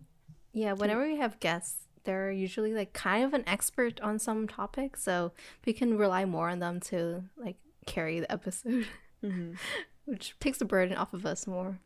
[0.53, 4.95] yeah, whenever we have guests, they're usually like kind of an expert on some topic,
[4.95, 5.33] so
[5.65, 8.87] we can rely more on them to like carry the episode,
[9.23, 9.57] Mhm.
[10.05, 11.79] which takes the burden off of us more.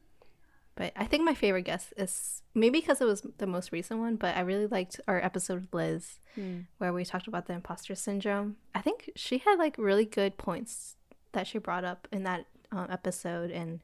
[0.79, 4.15] But I think my favorite guest is maybe because it was the most recent one,
[4.15, 6.67] but I really liked our episode with Liz Mm.
[6.77, 8.55] where we talked about the imposter syndrome.
[8.73, 10.95] I think she had like really good points
[11.33, 13.81] that she brought up in that um, episode, and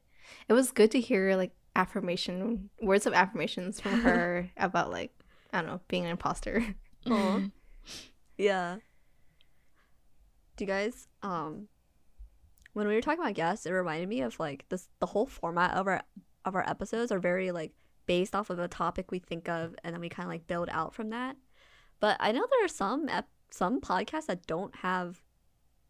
[0.48, 5.12] it was good to hear like affirmation words of affirmations from her about like
[5.52, 6.64] I don't know being an imposter.
[8.38, 8.76] Yeah.
[10.56, 11.68] Do you guys um
[12.72, 15.74] when we were talking about guests, it reminded me of like this the whole format
[15.74, 16.02] of our
[16.46, 17.72] of our episodes are very like
[18.06, 20.68] based off of a topic we think of and then we kind of like build
[20.70, 21.36] out from that.
[22.00, 25.22] But I know there are some ep- some podcasts that don't have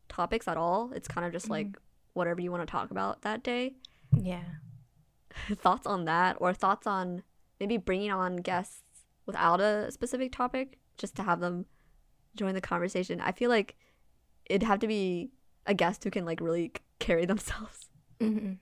[0.09, 0.93] topics at all.
[0.95, 1.77] It's kind of just like
[2.15, 3.75] whatever you want to talk about that day.
[4.13, 4.45] Yeah,
[5.57, 7.23] thoughts on that or thoughts on
[7.61, 8.83] maybe bringing on guests
[9.27, 11.67] without a specific topic just to have them
[12.37, 13.77] join the conversation i feel like
[14.45, 15.31] it'd have to be
[15.67, 17.89] a guest who can like really carry themselves
[18.21, 18.53] hmm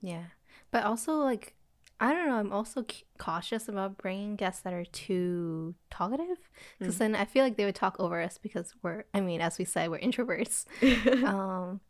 [0.00, 0.24] yeah,
[0.70, 1.54] but also like
[2.00, 2.36] I don't know.
[2.36, 6.38] I'm also c- cautious about bringing guests that are too talkative
[6.78, 6.98] because Mm.
[6.98, 9.64] then I feel like they would talk over us because we're I mean as we
[9.64, 10.64] said we're introverts.
[11.24, 11.80] um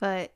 [0.00, 0.32] but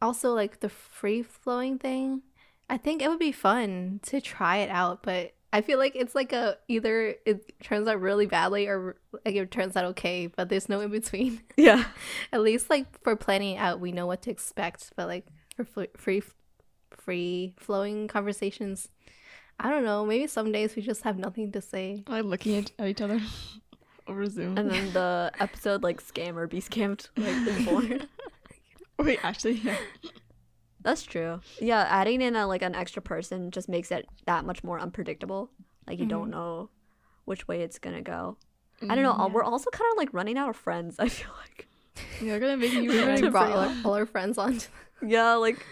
[0.00, 2.22] also like the free flowing thing
[2.68, 6.14] i think it would be fun to try it out but i feel like it's
[6.14, 10.48] like a either it turns out really badly or like it turns out okay but
[10.50, 11.84] there's no in between yeah
[12.32, 15.26] at least like for planning out we know what to expect but like
[15.64, 16.22] for free
[16.90, 18.88] free flowing conversations.
[19.58, 22.04] I don't know maybe some days we just have nothing to say.
[22.08, 23.20] Like looking at, at each other
[24.08, 24.56] over Zoom.
[24.58, 28.06] and then the episode like scam or be scammed like is born
[28.98, 29.76] Wait, actually, yeah.
[30.80, 31.40] that's true.
[31.60, 35.50] Yeah adding in a like an extra person just makes it that much more unpredictable.
[35.86, 36.70] Like you don't know
[37.26, 38.36] which way it's gonna go.
[38.88, 41.30] I don't know Mm, we're also kind of like running out of friends i feel
[41.40, 41.66] like.
[42.20, 43.32] You're gonna make you we already friends.
[43.32, 44.58] brought all our, all our friends on
[45.02, 45.64] yeah like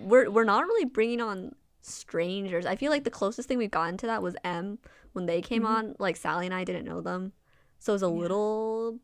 [0.00, 2.66] we're we're not really bringing on strangers.
[2.66, 4.78] I feel like the closest thing we've gotten to that was m
[5.12, 5.66] when they came Mhm.
[5.76, 5.96] on.
[5.98, 7.32] Like sally and i didn't know them.
[7.78, 8.98] So it was a little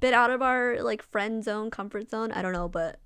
[0.00, 2.30] bit out of our like friend zone comfort zone.
[2.32, 3.00] I don't know but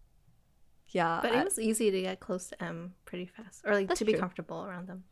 [0.88, 3.92] yeah but I- it was easy to get close to m pretty fast or like
[3.94, 4.20] to be true.
[4.20, 5.04] comfortable around them.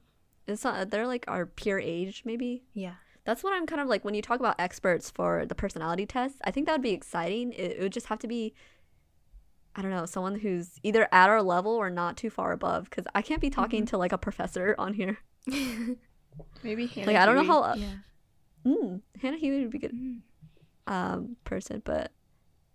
[0.47, 2.65] It's not they're like our peer age maybe.
[2.75, 2.95] Yeah.
[3.25, 6.37] That's what i'm kind of like when you talk about experts for the personality test
[6.45, 7.53] i think that would be exciting.
[7.53, 8.55] It, it would just have to be
[9.77, 13.05] i don't know someone who's either at our level or not too far above because
[13.14, 15.18] i can't be talking to like a professor on here
[16.62, 17.53] Maybe Hannah like i don't know Huey.
[17.53, 17.95] how uh, yeah
[18.66, 20.21] mm, hannah hewitt would be good Mm.
[20.87, 22.11] um person but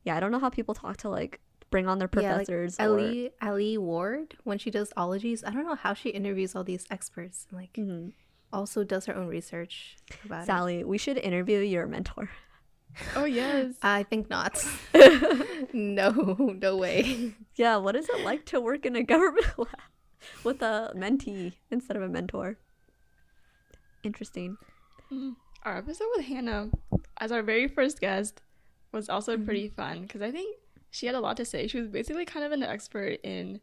[0.03, 1.39] yeah i don't know how people talk to like
[1.71, 5.43] bring on their Yeah, like professors or Alie Alie Ward when she does ologies.
[5.43, 8.13] I don't know how she interviews all these experts and like Mhm.
[8.53, 10.45] also does her own research about it.
[10.45, 12.29] sally we should interview your mentor
[13.15, 13.75] Oh yes.
[13.81, 14.63] I think not.
[15.73, 16.09] no,
[16.61, 17.33] no way.
[17.55, 19.67] yeah what is it like to work in a government lab
[20.43, 22.57] with a mentee instead of a mentor
[24.03, 24.57] interesting
[25.13, 25.35] Mm.
[25.63, 26.69] Our episode with Hannah,
[27.19, 28.41] as our very first guest,
[28.91, 29.45] was also Mm-hmm.
[29.45, 30.57] pretty fun because I think
[30.89, 31.67] she had a lot to say.
[31.67, 33.59] She was basically kind of an expert in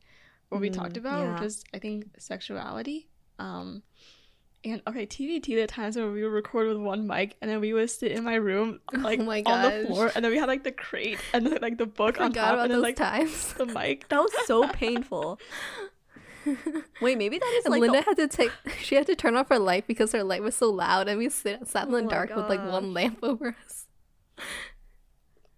[0.49, 1.33] what we Mm, talked about, yeah.
[1.35, 3.09] which is I think sexuality.
[3.41, 3.83] Um,
[4.65, 7.73] and okay, TBT the times where we would record with one mic and then we
[7.73, 10.39] would sit in my room oh like Oh my on the floor and then we
[10.39, 12.79] had like the crate and then, like the book on Forgot top about and then
[12.79, 13.53] those like times.
[13.55, 14.09] the mic.
[14.09, 15.39] that was so painful
[17.01, 18.51] wait maybe that is And like Linda the- had to take.
[18.81, 21.29] She had to turn off her light because her light was so loud, and we
[21.29, 23.87] sit, sat in Oh the my dark with like one lamp over us.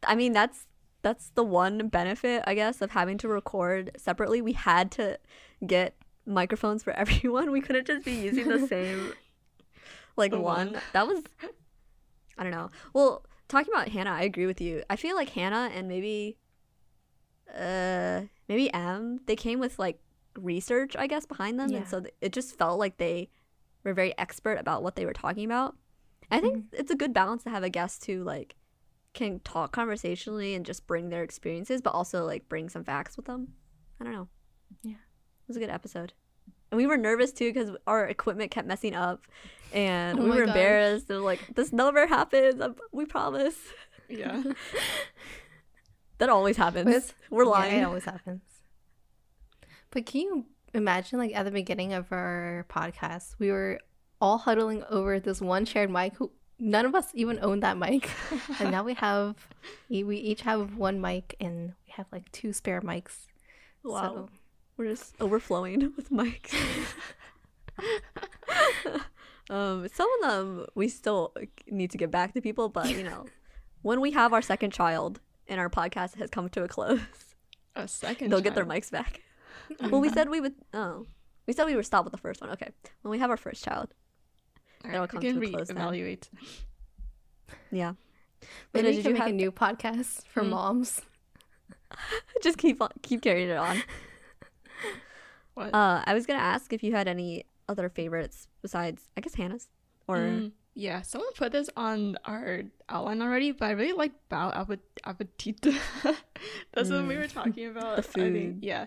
[0.06, 0.66] I mean, that's
[1.00, 4.42] that's the one benefit, I guess, of having to record separately.
[4.42, 5.18] We had to
[5.66, 5.94] get
[6.26, 7.50] microphones for everyone.
[7.50, 9.12] We couldn't just be using the same
[10.16, 10.80] like The one.
[10.92, 11.22] That was
[12.38, 12.70] I don't know.
[12.92, 14.82] Well, talking about Hannah, I agree with you.
[14.90, 16.36] I feel like Hannah and maybe
[17.54, 19.98] uh maybe M, they came with like
[20.36, 21.78] research, I guess, behind them, Yeah.
[21.78, 23.30] and so th- it just felt like they
[23.84, 25.76] were very expert about what they were talking about.
[26.30, 28.56] I think it's a good balance to have a guest who like
[29.12, 33.26] can talk conversationally and just bring their experiences, but also like bring some facts with
[33.26, 33.48] them.
[34.00, 34.28] I don't know.
[34.82, 34.94] Yeah.
[35.44, 36.12] It was a good episode,
[36.70, 39.22] and we were nervous too because our equipment kept messing up,
[39.72, 40.48] and Oh we were gosh.
[40.48, 41.10] embarrassed.
[41.10, 42.62] And like, this never happens.
[42.92, 43.56] We promise.
[44.08, 44.42] Yeah.
[46.18, 46.84] That always happens.
[46.84, 47.80] But it's- we're Yeah, lying.
[47.80, 48.42] it always happens.
[49.90, 53.80] But can you imagine like at the beginning of our podcast, we were
[54.20, 56.14] all huddling over this one shared mic.
[56.14, 58.08] Who none of us even owned that mic,
[58.60, 59.48] and now we have
[59.90, 63.26] we each have one mic, and we have like two spare mics.
[63.82, 64.02] Wow.
[64.02, 64.28] So,
[64.76, 66.52] We're just overflowing with mics.
[69.50, 71.32] um, some of them we still
[71.68, 73.26] need to get back to people, but you know,
[73.82, 77.00] when we have our second child and our podcast has come to a close,
[77.76, 78.30] A second.
[78.30, 79.20] they'll get their mics back.
[79.80, 80.54] well, we said we would.
[80.72, 81.06] Oh,
[81.46, 82.50] we said we would stop with the first one.
[82.50, 82.70] Okay,
[83.02, 83.92] when we have our first child,
[84.84, 85.76] Alright, that'll we come to a close then.
[85.76, 86.28] reevaluate.
[87.70, 87.92] yeah.
[88.72, 90.50] maybe Linda, we did can you make have- a new podcast for Hmm.
[90.50, 91.00] moms.
[92.42, 93.80] Just keep on, keep carrying it on.
[95.54, 95.74] What?
[95.74, 99.68] Uh, I was gonna ask if you had any other favorites besides, I guess Hannah's,
[100.08, 104.52] or Mm, yeah, someone put this on our outline already, but I really like Bao
[104.54, 105.60] Appet- Appetit.
[106.74, 107.18] That's what we Mm.
[107.18, 107.96] were talking about.
[107.96, 108.58] The I think, food.
[108.64, 108.86] yeah,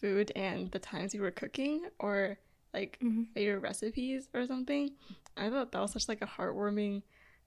[0.00, 2.38] food and the times we were cooking or
[2.74, 3.28] like Mhm.
[3.34, 4.90] favorite recipes or something.
[5.36, 7.02] I thought that was such like a heartwarming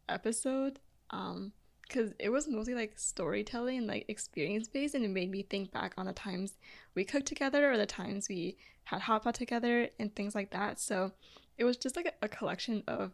[0.10, 0.80] episode.
[1.12, 1.52] Um,
[1.88, 5.72] because it was mostly like storytelling and like experience based, and it made me think
[5.72, 6.54] back on the times
[6.96, 10.80] we cooked together or the times we had hot pot together and things like that.
[10.80, 11.12] So
[11.58, 13.14] it was just like a, a collection of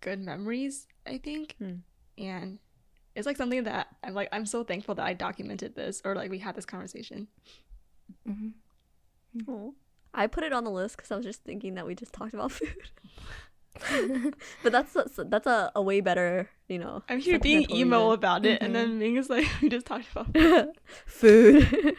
[0.00, 1.74] good memories, I think, Hmm.
[2.18, 2.58] and
[3.14, 6.30] it's like something that I'm like I'm so thankful that I documented this or like
[6.30, 7.28] we had this conversation.
[8.28, 8.52] Mhm.
[9.48, 9.70] Aw.
[10.14, 12.34] I put it on the list because I was just thinking that we just talked
[12.34, 12.74] about food.
[14.62, 17.02] but that's that's, that's a, a way better, you know.
[17.08, 18.14] I'm here being sentimental emo reason.
[18.14, 18.90] about it, and Mm-hmm.
[18.90, 20.34] then Ming is like, we just talked about
[21.06, 21.96] food.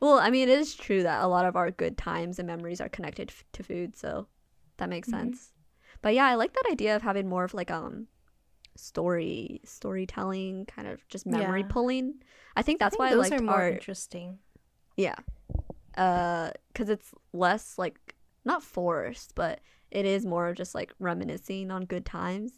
[0.00, 2.80] well, I mean, it is true that a lot of our good times and memories
[2.80, 4.26] are connected f- to food, so
[4.78, 5.12] that makes Mhm.
[5.12, 5.52] sense.
[6.02, 8.08] But yeah, I like that idea of having more of like um
[8.76, 11.68] story storytelling, kind of just memory Yeah.
[11.68, 12.14] pulling.
[12.54, 14.38] I think that's I think why I those liked are more our interesting.
[14.96, 15.14] yeah,
[15.96, 18.14] uh, because it's less like
[18.44, 19.60] not forced, but
[19.90, 22.52] it is more of just like reminiscing on good times,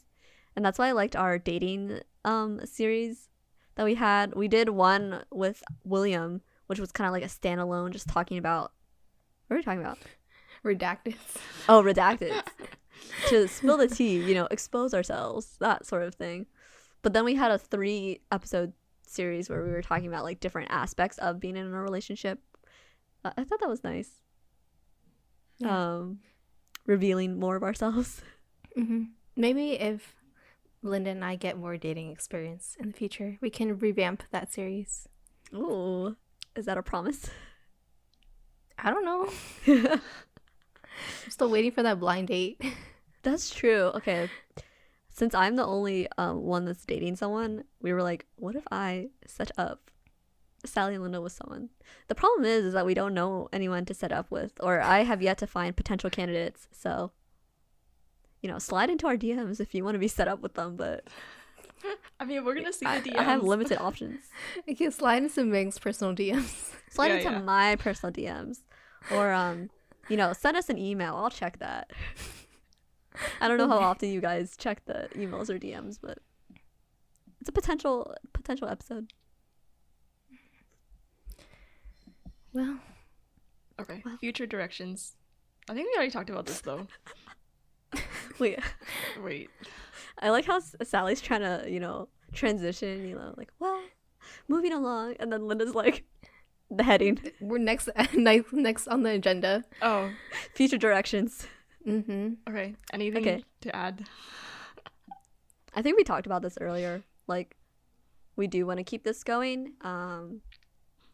[0.57, 3.29] and that's why I liked our dating um series
[3.77, 4.35] that we had.
[4.35, 8.73] We did one with William, which was kind of like a standalone, just talking about
[9.47, 9.99] what are we talking about?
[10.65, 11.17] Redacted.
[11.69, 12.43] Oh, redacted.
[13.29, 16.47] to spill the tea, you know, expose ourselves, that sort of thing.
[17.03, 18.73] But then we had a three episode
[19.07, 22.41] series where we were talking about like different aspects of being in a relationship.
[23.25, 24.11] Uh, I thought that was nice.
[25.59, 25.97] Yeah.
[25.97, 26.19] Um,
[26.89, 28.23] revealing more of ourselves.
[28.75, 29.05] hmm
[29.37, 30.17] Maybe if
[30.83, 35.07] Linda and I get more dating experience in the future, we can revamp that series.
[35.55, 36.17] Ooh,
[36.57, 37.31] is that a promise?
[38.77, 39.31] I don't know.
[41.25, 42.61] I'm still waiting for that blind date.
[43.23, 43.93] That's true.
[43.95, 44.29] Okay.
[45.11, 49.11] Since I'm the only um, one that's dating someone, we were like, what if I
[49.27, 49.91] set up
[50.65, 51.71] Sally and Linda with someone?
[52.09, 55.05] The problem is, is that we don't know anyone to set up with, or I
[55.05, 56.69] have yet to find potential candidates.
[56.73, 57.13] So,
[58.43, 60.77] you know, slide into our DMs if you want to be set up with them.
[60.77, 61.07] But
[62.21, 63.17] I mean, we're gonna see the I, DMs.
[63.17, 64.21] I have limited options.
[64.69, 66.75] I can slide into Ming's personal DMs.
[66.91, 67.39] Slide Yeah, into yeah.
[67.41, 68.61] my personal DMs,
[69.13, 69.69] or um,
[70.09, 71.15] you know, send us an email.
[71.17, 71.91] I'll check that.
[73.43, 76.19] I don't know how often you guys check the emails or DMs, but
[77.41, 79.13] it's a potential potential episode.
[82.59, 82.79] Well,
[83.81, 84.17] Okay, Well.
[84.19, 85.15] future directions.
[85.71, 86.89] I think we already talked about this though.
[88.41, 88.59] Wait,
[89.23, 89.49] Wait,
[90.19, 93.09] I like how Sally's trying to, you know, transition.
[93.09, 93.81] You know, like, well,
[94.49, 96.05] moving along, and then Linda's like,
[96.71, 99.65] the heading, we're next next next on the agenda.
[99.83, 100.11] oh,
[100.55, 101.47] future directions.
[101.87, 102.35] Mm-hmm.
[102.51, 102.75] okay.
[102.93, 103.45] Anything Okay.
[103.63, 104.05] to add?
[105.75, 107.03] I think we talked about this earlier.
[107.29, 107.57] Like,
[108.37, 110.41] we do want to keep this going, um,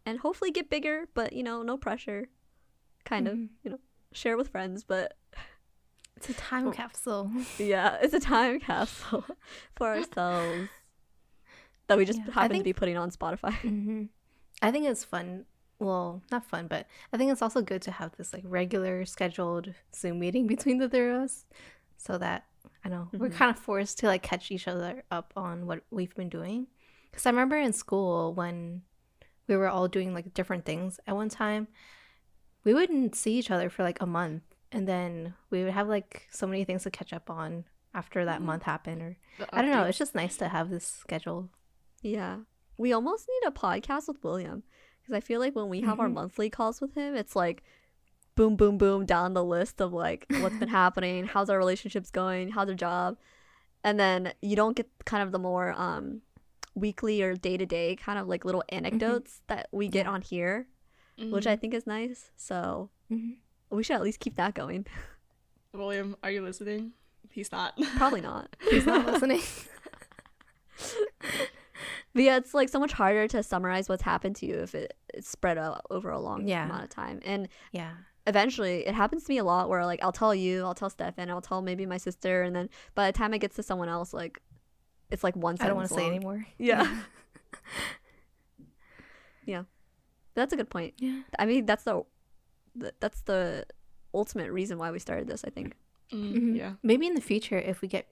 [0.07, 2.29] and hopefully get bigger, but you know, no pressure.
[3.05, 3.49] Kind of, Mhm.
[3.63, 3.79] you know,
[4.13, 5.17] share with friends, but
[6.17, 7.31] It's a time capsule.
[7.59, 9.25] yeah, it's a time capsule
[9.77, 10.71] for ourselves
[11.89, 13.55] that we just Yeah, happen to be putting on Spotify.
[13.61, 14.05] hmm
[14.63, 15.45] I think it's fun.
[15.81, 19.75] Well, not fun, but I think it's also good to have this like regular scheduled
[19.95, 21.45] Zoom meeting between the three of us,
[21.99, 22.47] so that
[22.85, 23.35] I know we're Mhm.
[23.35, 26.69] kind of forced to like catch each other up on what we've been doing.
[27.11, 28.83] Because I remember in school when
[29.49, 31.69] we were all doing like different things at one time,
[32.65, 34.43] we wouldn't see each other for like a month,
[34.73, 37.65] and then we would have like so many things to catch up on
[37.95, 38.45] after that Mhm.
[38.45, 39.03] month happened.
[39.03, 39.17] Or
[39.53, 39.85] I don't know.
[39.85, 41.51] It's just nice to have this schedule.
[42.03, 42.39] Yeah.
[42.79, 44.63] We almost need a podcast with William
[45.01, 46.15] because I feel like when we have our Mhm.
[46.15, 47.63] monthly calls with him, it's like
[48.35, 52.49] boom, boom, boom down the list of like what's been happening, how's our relationships going,
[52.51, 53.17] how's our job,
[53.85, 56.23] and then you don't get kind of the more um
[56.75, 60.13] weekly or day to day kind of like little anecdotes that we get Yeah.
[60.13, 60.67] on here.
[61.17, 62.33] which I think is nice.
[62.37, 63.37] So Mhm.
[63.71, 64.85] we should at least keep that going.
[65.73, 66.93] William, are you listening?
[67.31, 67.79] He's not.
[67.97, 68.57] Probably not.
[68.71, 69.41] He's not listening.
[72.15, 74.97] But yeah, it's like so much harder to summarize what's happened to you if it,
[75.13, 76.65] it's spread out over a long Yeah.
[76.65, 77.19] amount of time.
[77.25, 77.93] And yeah.
[78.29, 81.29] eventually, it happens to me a lot where like I'll tell you, I'll tell Stefan,
[81.29, 84.15] I'll tell maybe my sister, and then by the time it gets to someone else,
[84.15, 84.41] like
[85.11, 86.47] it's like one I don't want to say anymore.
[86.59, 87.01] Yeah.
[89.47, 89.65] yeah.
[90.35, 90.95] That's a good point.
[90.99, 91.21] Yeah.
[91.39, 92.03] I mean, that's the,
[92.75, 93.67] the that's the
[94.13, 95.45] ultimate reason why we started this.
[95.45, 95.75] I think.
[96.13, 96.57] Mm, Mhm.
[96.57, 96.73] Yeah.
[96.83, 98.09] Maybe in the future, if we get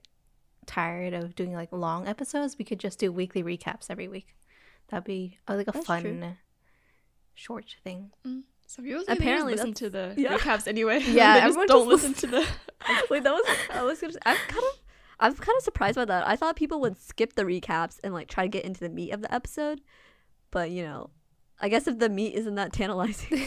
[0.67, 4.37] tired of doing like long episodes, we could just do weekly recaps every week.
[4.89, 6.33] That'd be uh, like a That's fun true.
[7.35, 8.11] short thing.
[8.67, 10.37] So people Apparently apparently listen to the yeah.
[10.37, 11.01] recaps anyway.
[11.01, 12.47] Yeah, they just everyone don't just listen to the.
[13.11, 14.13] Wait, that was I was gonna.
[14.13, 14.79] Say, I'm kind of.
[15.23, 16.27] I'm kind of surprised by that.
[16.27, 19.13] I thought people would skip the recaps and like try to get into the meat
[19.13, 19.81] of the episode,
[20.51, 21.11] but you know,
[21.61, 23.43] I guess if the meat isn't that tantalizing,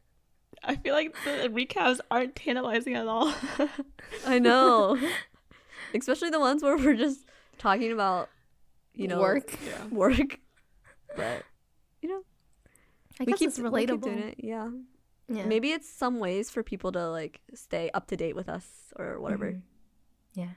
[0.64, 3.32] I feel like the recaps aren't tantalizing at all.
[4.26, 4.98] I know.
[5.94, 7.24] Especially the ones where we're just
[7.58, 8.28] talking about,
[8.94, 9.56] you know, work.
[9.64, 9.86] yeah.
[9.86, 10.40] work.
[11.16, 11.44] But
[12.02, 12.22] you know,
[13.20, 14.02] I we guess keep it's we keep relatable.
[14.02, 14.34] doing it.
[14.38, 14.70] Yeah.
[15.28, 15.44] Yeah.
[15.46, 19.20] Maybe it's some ways for people to like stay up to date with us or
[19.20, 19.52] whatever.
[19.52, 19.60] Mhm.
[20.34, 20.48] Yeah.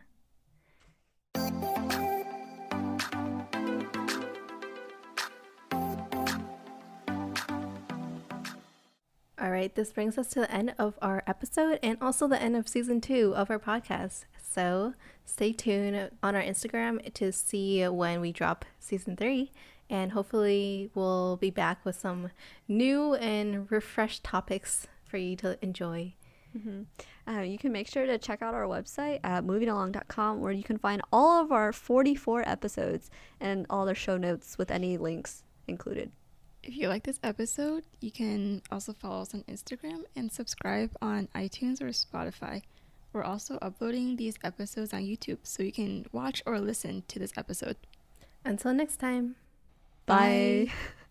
[9.40, 12.56] All right, this brings us to the end of our episode and also the end
[12.56, 14.26] of season two of our podcast.
[14.42, 14.94] So
[15.26, 19.52] stay tuned on our Instagram to see when we drop season three.
[19.90, 22.32] And hopefully, we'll be back with some
[22.68, 26.17] new and refreshed topics for you to enjoy.
[27.28, 30.78] Uh, you can make sure to check out our website at movingalong.com where you can
[30.78, 36.12] find all of our 44 episodes and all their show notes with any links included.
[36.64, 41.30] If you like this episode, you can also follow us on Instagram and subscribe on
[41.36, 42.62] iTunes or Spotify.
[43.14, 47.32] We're also uploading these episodes on YouTube, so you can watch or listen to this
[47.38, 47.78] episode.
[48.44, 49.36] Until next time.
[50.06, 50.68] Bye.
[50.68, 50.74] Bye.